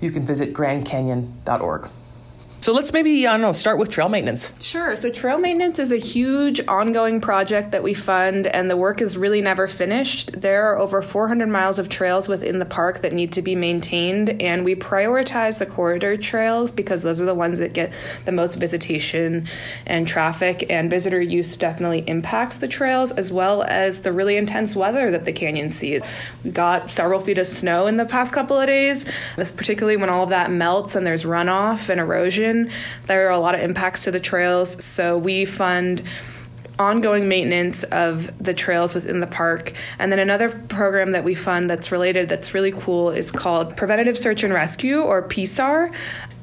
[0.00, 1.88] you can visit grandcanyon.org.
[2.64, 4.50] So let's maybe, I don't know, start with trail maintenance.
[4.58, 4.96] Sure.
[4.96, 9.18] So, trail maintenance is a huge ongoing project that we fund, and the work is
[9.18, 10.40] really never finished.
[10.40, 14.40] There are over 400 miles of trails within the park that need to be maintained,
[14.40, 17.92] and we prioritize the corridor trails because those are the ones that get
[18.24, 19.46] the most visitation
[19.86, 24.74] and traffic, and visitor use definitely impacts the trails as well as the really intense
[24.74, 26.00] weather that the canyon sees.
[26.42, 29.04] We got several feet of snow in the past couple of days,
[29.36, 32.53] particularly when all of that melts and there's runoff and erosion
[33.06, 36.02] there are a lot of impacts to the trails, so we fund
[36.78, 39.72] ongoing maintenance of the trails within the park.
[39.98, 44.18] And then another program that we fund that's related that's really cool is called Preventative
[44.18, 45.92] Search and Rescue or PSAR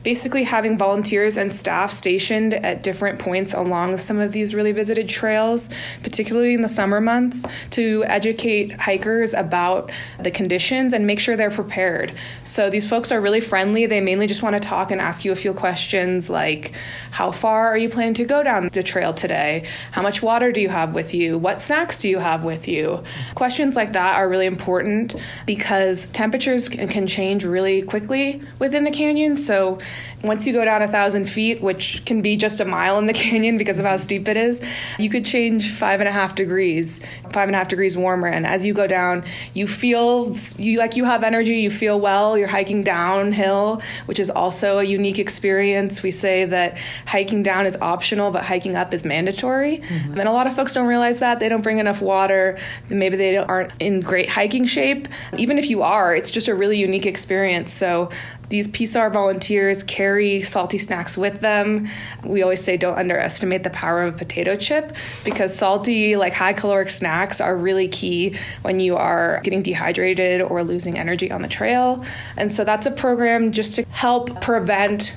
[0.04, 5.08] basically having volunteers and staff stationed at different points along some of these really visited
[5.08, 5.70] trails,
[6.04, 11.52] particularly in the summer months, to educate hikers about the conditions and make sure they're
[11.52, 12.14] prepared.
[12.44, 13.86] So these folks are really friendly.
[13.86, 16.74] They mainly just want to talk and ask you a few questions like
[17.12, 19.68] how far are you planning to go down the trail today?
[19.92, 21.38] How much water do you have with you?
[21.38, 23.04] What snacks do you have with you?
[23.36, 29.38] Questions like that are really important because temperatures can change really quickly within the canyon.
[29.38, 29.80] So
[30.24, 33.14] once you go down a thousand feet, which can be just a mile in the
[33.22, 34.62] canyon because of how steep it is,
[35.00, 37.02] you could change five and a half degrees,
[37.32, 38.28] five and a half degrees warmer.
[38.28, 39.24] And as you go down,
[39.54, 44.30] you feel you like you have energy, you feel well, you're hiking downhill, which is
[44.30, 46.04] also a unique experience.
[46.04, 46.78] We say that
[47.08, 49.80] hiking down is optional, but hiking up is mandatory.
[49.80, 50.20] Mm-hmm.
[50.20, 51.40] And a lot of folks don't realize that.
[51.40, 52.60] They don't bring enough water.
[52.90, 55.08] Maybe they aren't in great hiking shape.
[55.38, 57.74] Even if you are, it's just a really unique experience.
[57.74, 58.10] So
[58.52, 61.88] these PSAR volunteers carry salty snacks with them.
[62.24, 66.54] We always say don't underestimate the power of a potato chip because salty, like high
[66.54, 71.48] caloric snacks are really key when you are getting dehydrated or losing energy on the
[71.48, 72.04] trail.
[72.38, 75.16] And so that's a program just to help prevent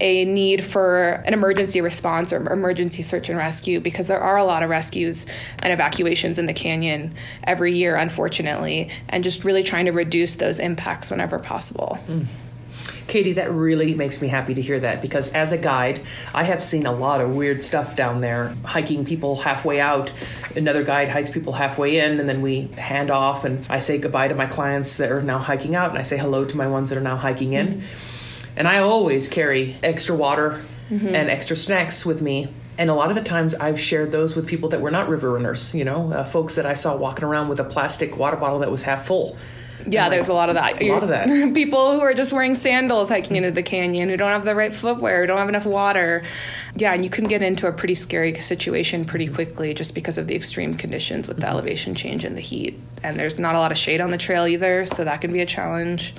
[0.00, 4.44] a need for an emergency response or emergency search and rescue because there are a
[4.44, 5.26] lot of rescues
[5.62, 10.58] and evacuations in the canyon every year, unfortunately, and just really trying to reduce those
[10.58, 11.98] impacts whenever possible.
[12.06, 12.26] Mm.
[13.10, 16.00] Katie, that really makes me happy to hear that because as a guide,
[16.32, 20.12] I have seen a lot of weird stuff down there, hiking people halfway out.
[20.54, 24.28] Another guide hikes people halfway in, and then we hand off, and I say goodbye
[24.28, 26.90] to my clients that are now hiking out, and I say hello to my ones
[26.90, 27.66] that are now hiking in.
[27.66, 27.86] Mm-hmm.
[28.56, 31.08] And I always carry extra water mm-hmm.
[31.08, 34.46] and extra snacks with me and a lot of the times I've shared those with
[34.46, 37.48] people that were not river runners, you know, uh, folks that I saw walking around
[37.48, 39.36] with a plastic water bottle that was half full.
[39.86, 40.80] Yeah, like, there's a lot of that.
[40.80, 41.28] A lot of that.
[41.54, 44.74] People who are just wearing sandals hiking into the canyon, who don't have the right
[44.74, 46.22] footwear, who don't have enough water.
[46.76, 50.26] Yeah, and you can get into a pretty scary situation pretty quickly just because of
[50.26, 51.52] the extreme conditions with the mm-hmm.
[51.52, 52.78] elevation change and the heat.
[53.02, 55.40] And there's not a lot of shade on the trail either, so that can be
[55.40, 56.14] a challenge.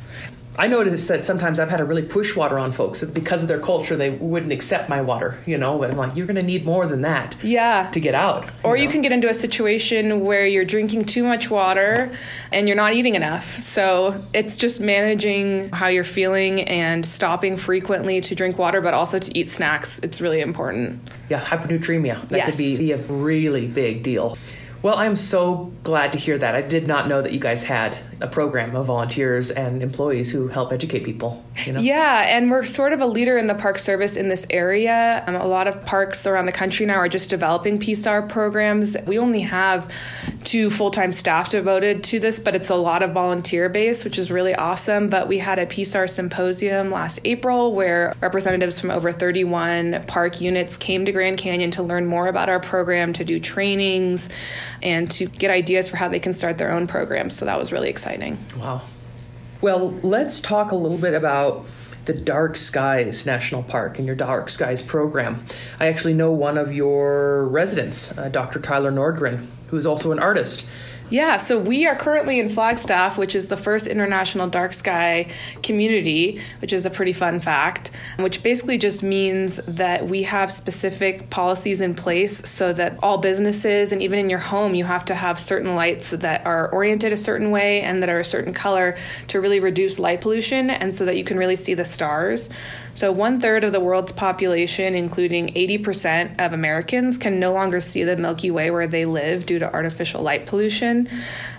[0.58, 3.60] I noticed that sometimes I've had to really push water on folks because of their
[3.60, 3.96] culture.
[3.96, 5.78] They wouldn't accept my water, you know.
[5.78, 8.46] But I'm like, you're going to need more than that, yeah, to get out.
[8.46, 8.84] You or know?
[8.84, 12.12] you can get into a situation where you're drinking too much water
[12.52, 13.56] and you're not eating enough.
[13.56, 19.20] So it's just managing how you're feeling and stopping frequently to drink water, but also
[19.20, 20.00] to eat snacks.
[20.00, 21.10] It's really important.
[21.30, 22.50] Yeah, hyponatremia that yes.
[22.52, 24.38] could be, be a really big deal.
[24.82, 26.56] Well, I'm so glad to hear that.
[26.56, 30.48] I did not know that you guys had a program of volunteers and employees who
[30.48, 31.44] help educate people.
[31.66, 31.80] You know?
[31.80, 35.24] Yeah, and we're sort of a leader in the park service in this area.
[35.28, 38.96] Um, a lot of parks around the country now are just developing PSAR programs.
[39.06, 39.92] We only have
[40.44, 44.20] two full time staff devoted to this, but it's a lot of volunteer base, which
[44.20, 45.10] is really awesome.
[45.10, 50.78] But we had a PSAR symposium last April where representatives from over 31 park units
[50.78, 54.30] came to Grand Canyon to learn more about our program, to do trainings,
[54.84, 57.36] and to get ideas for how they can start their own programs.
[57.36, 58.11] So that was really exciting.
[58.58, 58.82] Wow.
[59.62, 61.66] Well, let's talk a little bit about
[62.06, 65.46] the Dark Skies National Park and your Dark Skies program.
[65.80, 68.60] I actually know one of your residents, uh, Dr.
[68.60, 70.66] Tyler Nordgren, who is also an artist.
[71.12, 75.30] Yeah, so we are currently in Flagstaff, which is the first international dark sky
[75.62, 81.30] community, which is a pretty fun fact, which basically just means that we have specific
[81.30, 85.14] policies in place so that all businesses and even in your home, you have to
[85.14, 88.98] have certain lights that are oriented a certain way and that are a certain color
[89.28, 92.50] to really reduce light pollution and so that you can really see the stars.
[92.94, 98.04] So, one third of the world's population, including 80% of Americans, can no longer see
[98.04, 101.08] the Milky Way where they live due to artificial light pollution.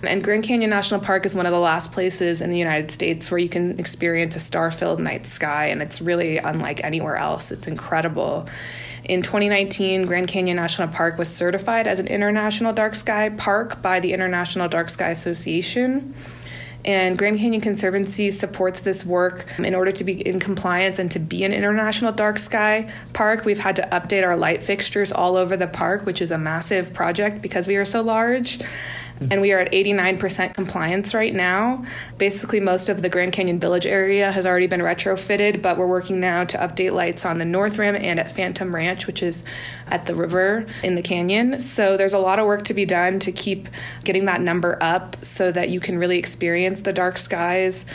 [0.03, 3.31] And Grand Canyon National Park is one of the last places in the United States
[3.31, 7.51] where you can experience a star filled night sky, and it's really unlike anywhere else.
[7.51, 8.47] It's incredible.
[9.03, 13.99] In 2019, Grand Canyon National Park was certified as an international dark sky park by
[13.99, 16.13] the International Dark Sky Association.
[16.85, 21.19] And Grand Canyon Conservancy supports this work in order to be in compliance and to
[21.19, 23.45] be an international dark sky park.
[23.45, 26.93] We've had to update our light fixtures all over the park, which is a massive
[26.93, 28.59] project because we are so large
[29.31, 31.85] and we are at 89% compliance right now.
[32.17, 36.19] Basically, most of the Grand Canyon Village area has already been retrofitted, but we're working
[36.19, 39.43] now to update lights on the North Rim and at Phantom Ranch, which is
[39.87, 41.59] at the river in the canyon.
[41.59, 43.67] So there's a lot of work to be done to keep
[44.03, 47.85] getting that number up so that you can really experience the dark skies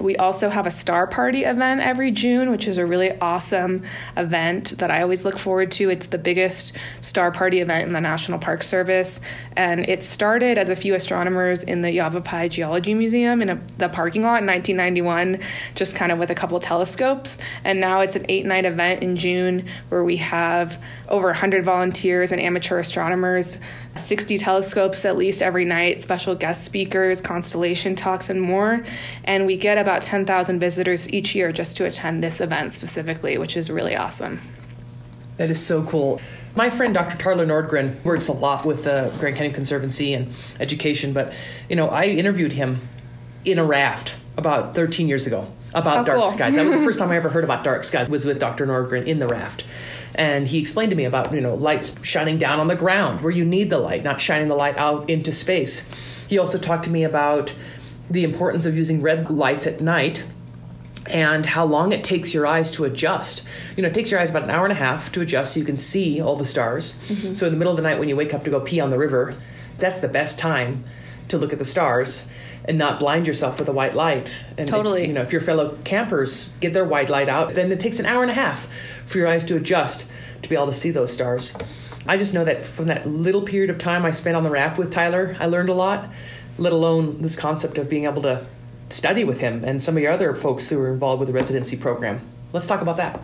[0.00, 3.82] we also have a star party event every June, which is a really awesome
[4.16, 5.90] event that I always look forward to.
[5.90, 9.20] It's the biggest star party event in the National Park Service.
[9.56, 13.88] And it started as a few astronomers in the Yavapai Geology Museum in a, the
[13.88, 15.40] parking lot in 1991,
[15.74, 17.38] just kind of with a couple telescopes.
[17.64, 22.32] And now it's an eight night event in June where we have over 100 volunteers
[22.32, 23.58] and amateur astronomers
[23.98, 28.82] 60 telescopes at least every night, special guest speakers, constellation talks, and more.
[29.24, 33.56] And we get about 10,000 visitors each year just to attend this event specifically, which
[33.56, 34.40] is really awesome.
[35.36, 36.20] That is so cool.
[36.54, 37.18] My friend Dr.
[37.18, 41.32] Tyler Nordgren works a lot with the Grand Canyon Conservancy and education, but
[41.68, 42.80] you know, I interviewed him
[43.44, 46.28] in a raft about 13 years ago about oh, dark cool.
[46.30, 46.56] skies.
[46.56, 48.66] That was the first time I ever heard about dark skies was with Dr.
[48.66, 49.64] Nordgren in the raft
[50.16, 53.32] and he explained to me about you know lights shining down on the ground where
[53.32, 55.88] you need the light, not shining the light out into space.
[56.26, 57.54] He also talked to me about
[58.10, 60.24] the importance of using red lights at night
[61.08, 63.46] and how long it takes your eyes to adjust.
[63.76, 65.60] You know, it takes your eyes about an hour and a half to adjust so
[65.60, 67.00] you can see all the stars.
[67.08, 67.32] Mm-hmm.
[67.32, 68.90] So in the middle of the night when you wake up to go pee on
[68.90, 69.34] the river,
[69.78, 70.84] that's the best time
[71.28, 72.26] to look at the stars
[72.68, 74.34] and not blind yourself with a white light.
[74.58, 75.02] And totally.
[75.02, 77.98] If, you know, if your fellow campers get their white light out, then it takes
[77.98, 78.68] an hour and a half
[79.06, 80.10] for your eyes to adjust
[80.42, 81.56] to be able to see those stars.
[82.06, 84.78] I just know that from that little period of time I spent on the raft
[84.78, 86.08] with Tyler, I learned a lot,
[86.58, 88.46] let alone this concept of being able to
[88.90, 91.76] study with him and some of your other folks who are involved with the residency
[91.76, 92.20] program.
[92.52, 93.20] Let's talk about that.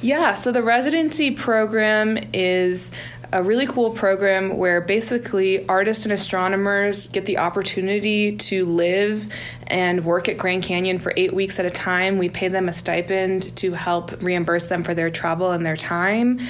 [0.00, 2.92] Yeah, so the residency program is
[3.32, 9.32] a really cool program where basically artists and astronomers get the opportunity to live
[9.66, 12.18] and work at Grand Canyon for eight weeks at a time.
[12.18, 16.40] We pay them a stipend to help reimburse them for their travel and their time.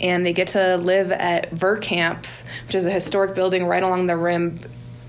[0.00, 4.16] And they get to live at Verkamps, which is a historic building right along the
[4.16, 4.60] rim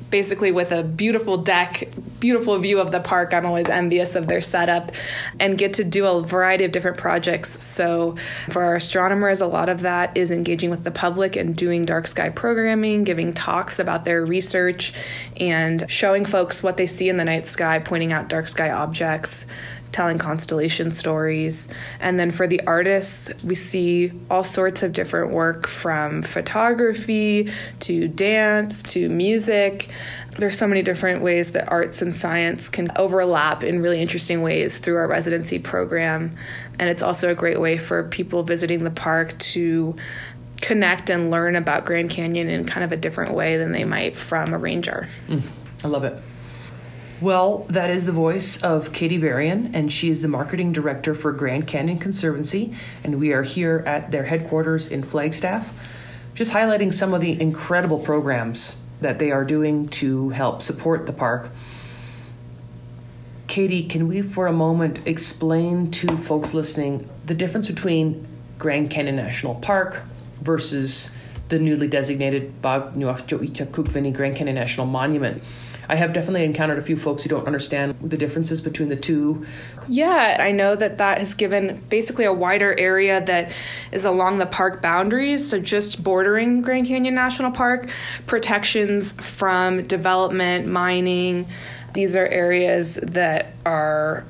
[0.10, 1.90] basically with a beautiful deck,
[2.20, 3.34] beautiful view of the park.
[3.34, 4.92] I'm always envious of their setup
[5.40, 7.64] and get to do a variety of different projects.
[7.64, 8.16] So,
[8.50, 12.08] for our astronomers, a lot of that is engaging with the public and doing dark
[12.08, 14.94] sky programming, giving talks about their research,
[15.38, 19.46] and showing folks what they see in the night sky, pointing out dark sky objects
[19.92, 21.68] telling constellation stories.
[22.00, 28.08] And then for the artists, we see all sorts of different work from photography to
[28.08, 29.90] dance to music.
[30.38, 34.78] There's so many different ways that arts and science can overlap in really interesting ways
[34.78, 36.36] through our residency program.
[36.80, 39.96] And it's also a great way for people visiting the park to
[40.62, 44.16] connect and learn about Grand Canyon in kind of a different way than they might
[44.16, 45.08] from a ranger.
[45.28, 45.42] Mm,
[45.84, 46.22] I love it.
[47.20, 51.32] Well, that is the voice of Katie Varian, and she is the marketing director for
[51.32, 55.74] Grand Canyon Conservancy, and we are here at their headquarters in Flagstaff,
[56.36, 61.14] just highlighting some of the incredible programs that they are doing to help support the
[61.14, 61.50] park.
[63.48, 68.28] Katie, can we for a moment explain to folks listening the difference between
[68.60, 70.04] Grand Canyon National Park
[70.40, 71.10] versus
[71.50, 75.42] the newly designated Bag Grand Canyon National Monument?
[75.90, 79.46] I have definitely encountered a few folks who don't understand the differences between the two.
[79.88, 83.52] Yeah, I know that that has given basically a wider area that
[83.92, 87.90] is along the park boundaries, so just bordering Grand Canyon National Park,
[88.26, 91.48] protections from development, mining.
[91.94, 94.26] These are areas that are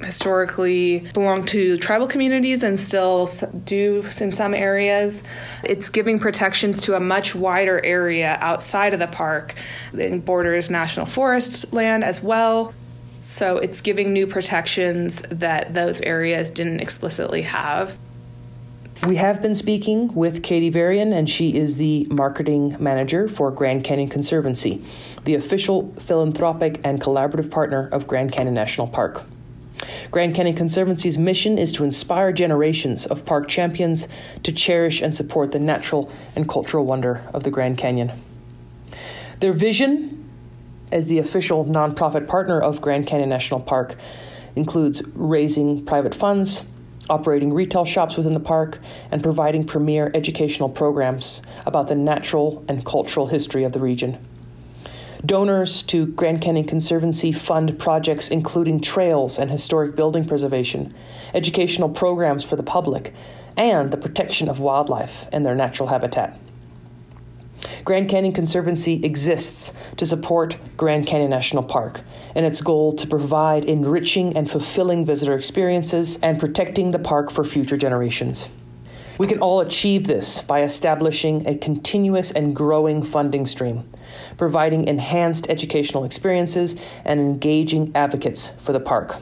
[0.00, 3.28] historically belong to tribal communities and still
[3.64, 5.24] do in some areas.
[5.64, 9.54] It's giving protections to a much wider area outside of the park.
[9.92, 12.72] It borders national forest land as well.
[13.20, 17.98] So it's giving new protections that those areas didn't explicitly have.
[19.06, 23.84] We have been speaking with Katie Varian, and she is the marketing manager for Grand
[23.84, 24.84] Canyon Conservancy,
[25.24, 29.24] the official philanthropic and collaborative partner of Grand Canyon National Park.
[30.10, 34.08] Grand Canyon Conservancy's mission is to inspire generations of park champions
[34.42, 38.12] to cherish and support the natural and cultural wonder of the Grand Canyon.
[39.40, 40.28] Their vision,
[40.90, 43.96] as the official nonprofit partner of Grand Canyon National Park,
[44.56, 46.64] includes raising private funds,
[47.08, 48.78] operating retail shops within the park,
[49.10, 54.18] and providing premier educational programs about the natural and cultural history of the region.
[55.26, 60.94] Donors to Grand Canyon Conservancy fund projects including trails and historic building preservation,
[61.34, 63.12] educational programs for the public,
[63.56, 66.38] and the protection of wildlife and their natural habitat.
[67.84, 72.02] Grand Canyon Conservancy exists to support Grand Canyon National Park
[72.36, 77.42] and its goal to provide enriching and fulfilling visitor experiences and protecting the park for
[77.42, 78.48] future generations.
[79.18, 83.90] We can all achieve this by establishing a continuous and growing funding stream,
[84.36, 89.16] providing enhanced educational experiences, and engaging advocates for the park.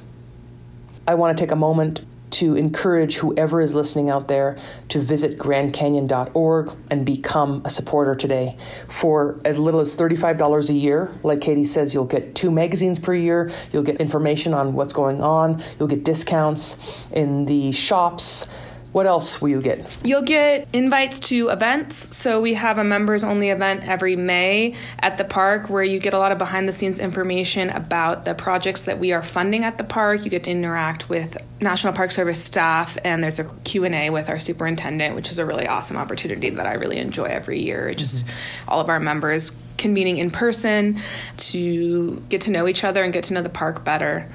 [1.09, 5.38] I want to take a moment to encourage whoever is listening out there to visit
[5.38, 8.57] grandcanyon.org and become a supporter today.
[8.88, 13.14] For as little as $35 a year, like Katie says, you'll get two magazines per
[13.14, 16.78] year, you'll get information on what's going on, you'll get discounts
[17.12, 18.49] in the shops.
[18.97, 19.94] What else will you get?
[20.03, 22.16] You'll get invites to events.
[22.16, 26.14] So we have a members only event every May at the park where you get
[26.14, 29.76] a lot of behind the scenes information about the projects that we are funding at
[29.76, 30.24] the park.
[30.24, 34.38] You get to interact with National Park Service staff and there's a Q&A with our
[34.38, 37.92] superintendent, which is a really awesome opportunity that I really enjoy every year.
[37.92, 38.70] Just mm-hmm.
[38.70, 40.99] all of our members convening in person
[41.36, 44.26] to get to know each other and get to know the park better.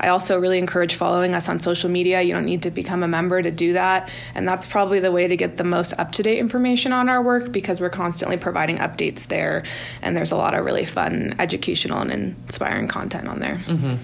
[0.00, 2.22] I also really encourage following us on social media.
[2.22, 4.10] You don't need to become a member to do that.
[4.34, 7.22] And that's probably the way to get the most up to date information on our
[7.22, 9.64] work because we're constantly providing updates there.
[10.02, 13.56] And there's a lot of really fun, educational, and inspiring content on there.
[13.66, 13.96] Mm-hmm.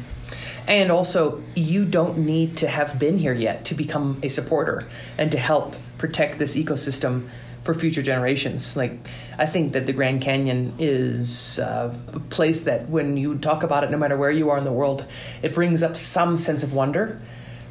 [0.67, 4.87] And also, you don't need to have been here yet to become a supporter
[5.19, 7.29] and to help protect this ecosystem
[7.65, 8.77] for future generations.
[8.77, 8.93] Like,
[9.39, 13.83] I think that the Grand Canyon is uh, a place that when you talk about
[13.83, 15.05] it, no matter where you are in the world,
[15.43, 17.21] it brings up some sense of wonder.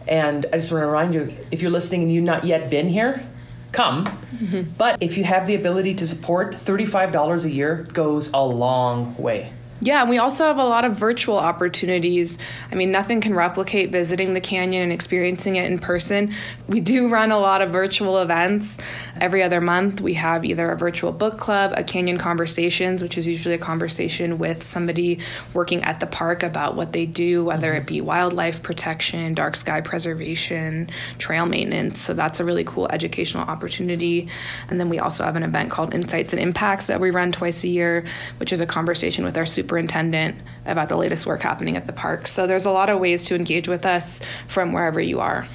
[0.07, 2.89] And I just want to remind you if you're listening and you've not yet been
[2.89, 3.23] here,
[3.71, 4.05] come.
[4.05, 4.71] Mm-hmm.
[4.77, 9.53] But if you have the ability to support, $35 a year goes a long way.
[9.85, 12.37] Yeah, and we also have a lot of virtual opportunities.
[12.71, 16.33] I mean, nothing can replicate visiting the canyon and experiencing it in person.
[16.69, 18.77] We do run a lot of virtual events.
[19.19, 23.27] Every other month, we have either a virtual book club, a Canyon Conversations, which is
[23.27, 25.19] usually a conversation with somebody
[25.53, 29.81] working at the park about what they do, whether it be wildlife protection, dark sky
[29.81, 31.99] preservation, trail maintenance.
[31.99, 34.29] So that's a really cool educational opportunity.
[34.69, 37.65] And then we also have an event called Insights and Impacts that we run twice
[37.65, 38.05] a year,
[38.37, 40.35] which is a conversation with our super superintendent
[40.67, 42.27] about the latest work happening at the park.
[42.27, 45.47] So there's a lot of ways to engage with us from wherever you are.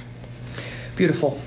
[0.97, 1.39] Beautiful.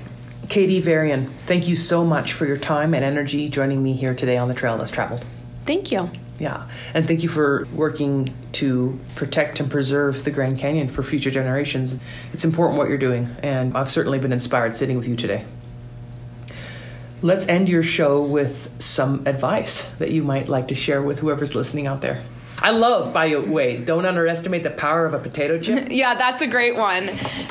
[0.49, 4.37] Katie Varian, thank you so much for your time and energy joining me here today
[4.37, 5.23] on the Trail Less Traveled.
[5.67, 6.09] Thank you.
[6.39, 11.29] Yeah, and thank you for working to protect and preserve the Grand Canyon for future
[11.29, 12.03] generations.
[12.33, 15.45] It's important what you're doing, and I've certainly been inspired sitting with you today.
[17.21, 21.53] Let's end your show with some advice that you might like to share with whoever's
[21.53, 22.23] listening out there.
[22.63, 25.87] I love, by the way, don't underestimate the power of a potato chip.
[25.91, 27.09] yeah, that's a great one.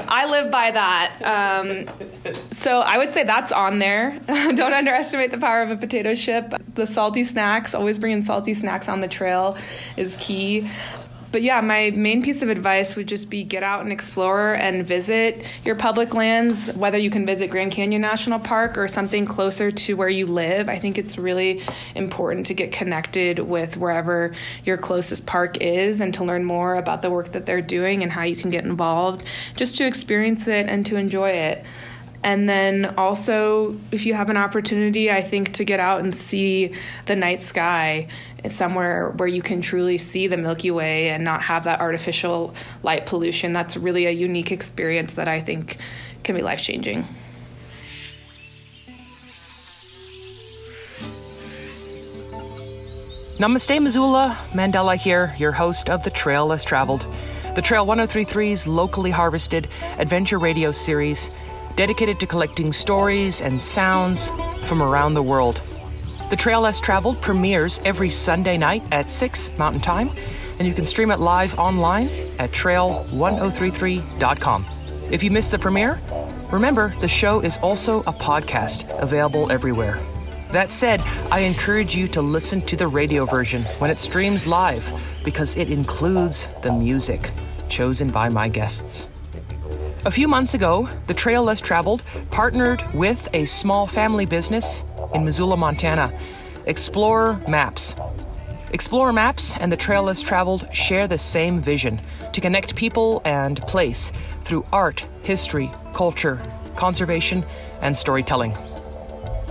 [0.09, 1.21] I live by that.
[1.23, 4.19] Um, so I would say that's on there.
[4.27, 6.55] don't underestimate the power of a potato chip.
[6.75, 9.59] The salty snacks, always bringing salty snacks on the trail
[9.99, 10.71] is key
[11.33, 14.87] but yeah, my main piece of advice would just be get out and explore and
[14.87, 19.71] visit your public lands, whether you can visit Grand Canyon National Park or something closer
[19.73, 20.69] to where you live.
[20.69, 21.63] I think it's really
[21.95, 27.03] important to get connected with wherever your closest park is and to learn more about
[27.03, 29.25] the work that they're doing and how you can get involved,
[29.57, 31.65] just to experience it and to enjoy it.
[32.25, 36.73] And then also, if you have an opportunity, I think to get out and see
[37.07, 38.07] the night sky
[38.49, 43.07] somewhere where you can truly see the Milky Way and not have that artificial light
[43.07, 45.79] pollution, that's really a unique experience that I think
[46.23, 47.07] can be life changing.
[53.39, 54.39] Namaste, Missoula.
[54.53, 57.05] Mandela here, your host of The Trail Less Traveled,
[57.57, 59.69] the Trail 1033's locally harvested
[59.99, 61.33] adventure radio series
[61.77, 64.31] dedicated to collecting stories and sounds
[64.63, 65.61] from around the world.
[66.31, 70.11] The Trail Less Traveled premieres every Sunday night at 6 Mountain Time,
[70.59, 72.09] and you can stream it live online
[72.39, 74.67] at trail1033.com.
[75.11, 76.01] If you missed the premiere,
[76.51, 79.99] remember the show is also a podcast available everywhere.
[80.53, 84.87] That said, I encourage you to listen to the radio version when it streams live
[85.25, 87.31] because it includes the music
[87.69, 89.09] chosen by my guests.
[90.05, 94.85] A few months ago, the Trail Less Traveled partnered with a small family business
[95.15, 96.13] in Missoula, Montana,
[96.67, 97.95] Xplorer Maps.
[98.73, 102.01] Xplorer Maps and the Trail Less Traveled share the same vision
[102.33, 106.43] to connect people and place through art, history, culture,
[106.75, 107.45] conservation,
[107.81, 108.57] and storytelling.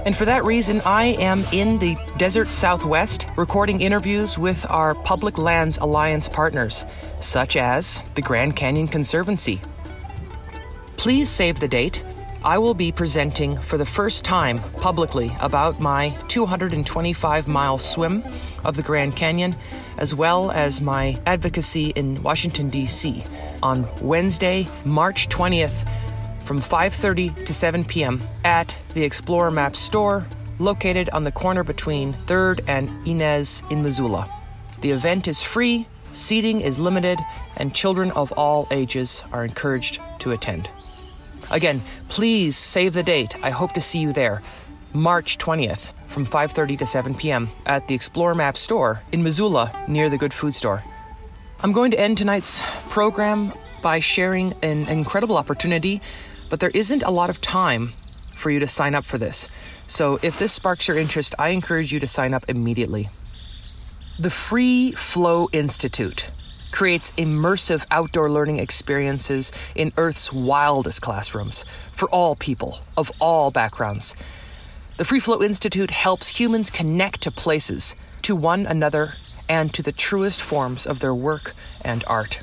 [0.05, 5.37] And for that reason, I am in the desert southwest recording interviews with our Public
[5.37, 6.83] Lands Alliance partners,
[7.21, 9.61] such as the Grand Canyon Conservancy.
[11.01, 12.03] Please save the date.
[12.45, 18.23] I will be presenting for the first time publicly about my 225 mile swim
[18.63, 19.55] of the Grand Canyon,
[19.97, 23.23] as well as my advocacy in Washington, D.C.
[23.63, 25.89] on Wednesday, March 20th
[26.45, 28.21] from 5:30 to 7 p.m.
[28.45, 30.27] at the Xplorer Map store
[30.59, 34.29] located on the corner between 3rd and Inez in Missoula.
[34.81, 37.17] The event is free, seating is limited,
[37.57, 40.69] and children of all ages are encouraged to attend.
[41.51, 43.35] Again, please save the date.
[43.43, 44.41] I hope to see you there.
[44.93, 47.49] March 20th from 5:30 to 7 p.m.
[47.65, 50.83] at the Xplorer Map store in Missoula near the Good Food Store.
[51.63, 56.01] I'm going to end tonight's program by sharing an incredible opportunity
[56.51, 57.87] but there isn't a lot of time
[58.35, 59.47] for you to sign up for this.
[59.87, 63.05] So if this sparks your interest, I encourage you to sign up immediately.
[64.19, 66.29] The Free Flow Institute
[66.71, 74.15] creates immersive outdoor learning experiences in Earth's wildest classrooms for all people of all backgrounds.
[74.97, 79.13] The Free Flow Institute helps humans connect to places, to one another,
[79.49, 81.51] and to the truest forms of their work
[81.83, 82.41] and art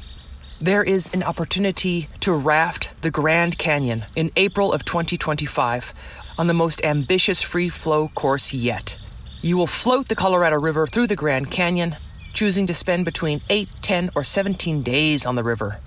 [0.61, 5.93] there is an opportunity to raft the Grand Canyon in April of 2025
[6.37, 8.97] on the most ambitious free flow course yet.
[9.41, 11.97] You will float the Colorado River through the Grand Canyon,
[12.33, 15.79] choosing to spend between 8, 10, or 17 days on the river,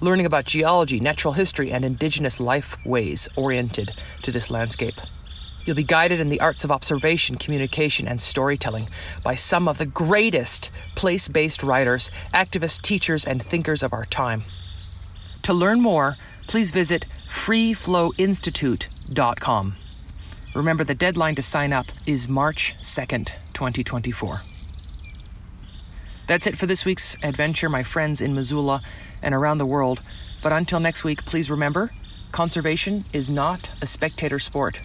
[0.00, 4.94] learning about geology, natural history, and indigenous life ways oriented to this landscape.
[5.64, 8.86] You'll be guided in the arts of observation, communication, and storytelling
[9.22, 14.42] by some of the greatest place based writers, activists, teachers, and thinkers of our time.
[15.42, 16.16] To learn more,
[16.46, 19.74] please visit freeflowinstitute.com.
[20.54, 24.40] Remember, the deadline to sign up is March 2nd, 2024.
[26.30, 28.82] That's it for this week's adventure, my friends in Missoula
[29.20, 30.00] and around the world.
[30.44, 31.90] But until next week, please remember
[32.30, 34.80] conservation is not a spectator sport.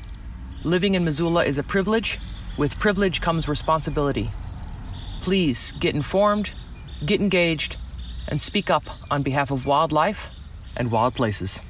[0.64, 2.18] Living in Missoula is a privilege.
[2.58, 4.26] With privilege comes responsibility.
[5.22, 6.50] Please get informed,
[7.06, 7.76] get engaged,
[8.32, 10.32] and speak up on behalf of wildlife
[10.76, 11.62] and wild places.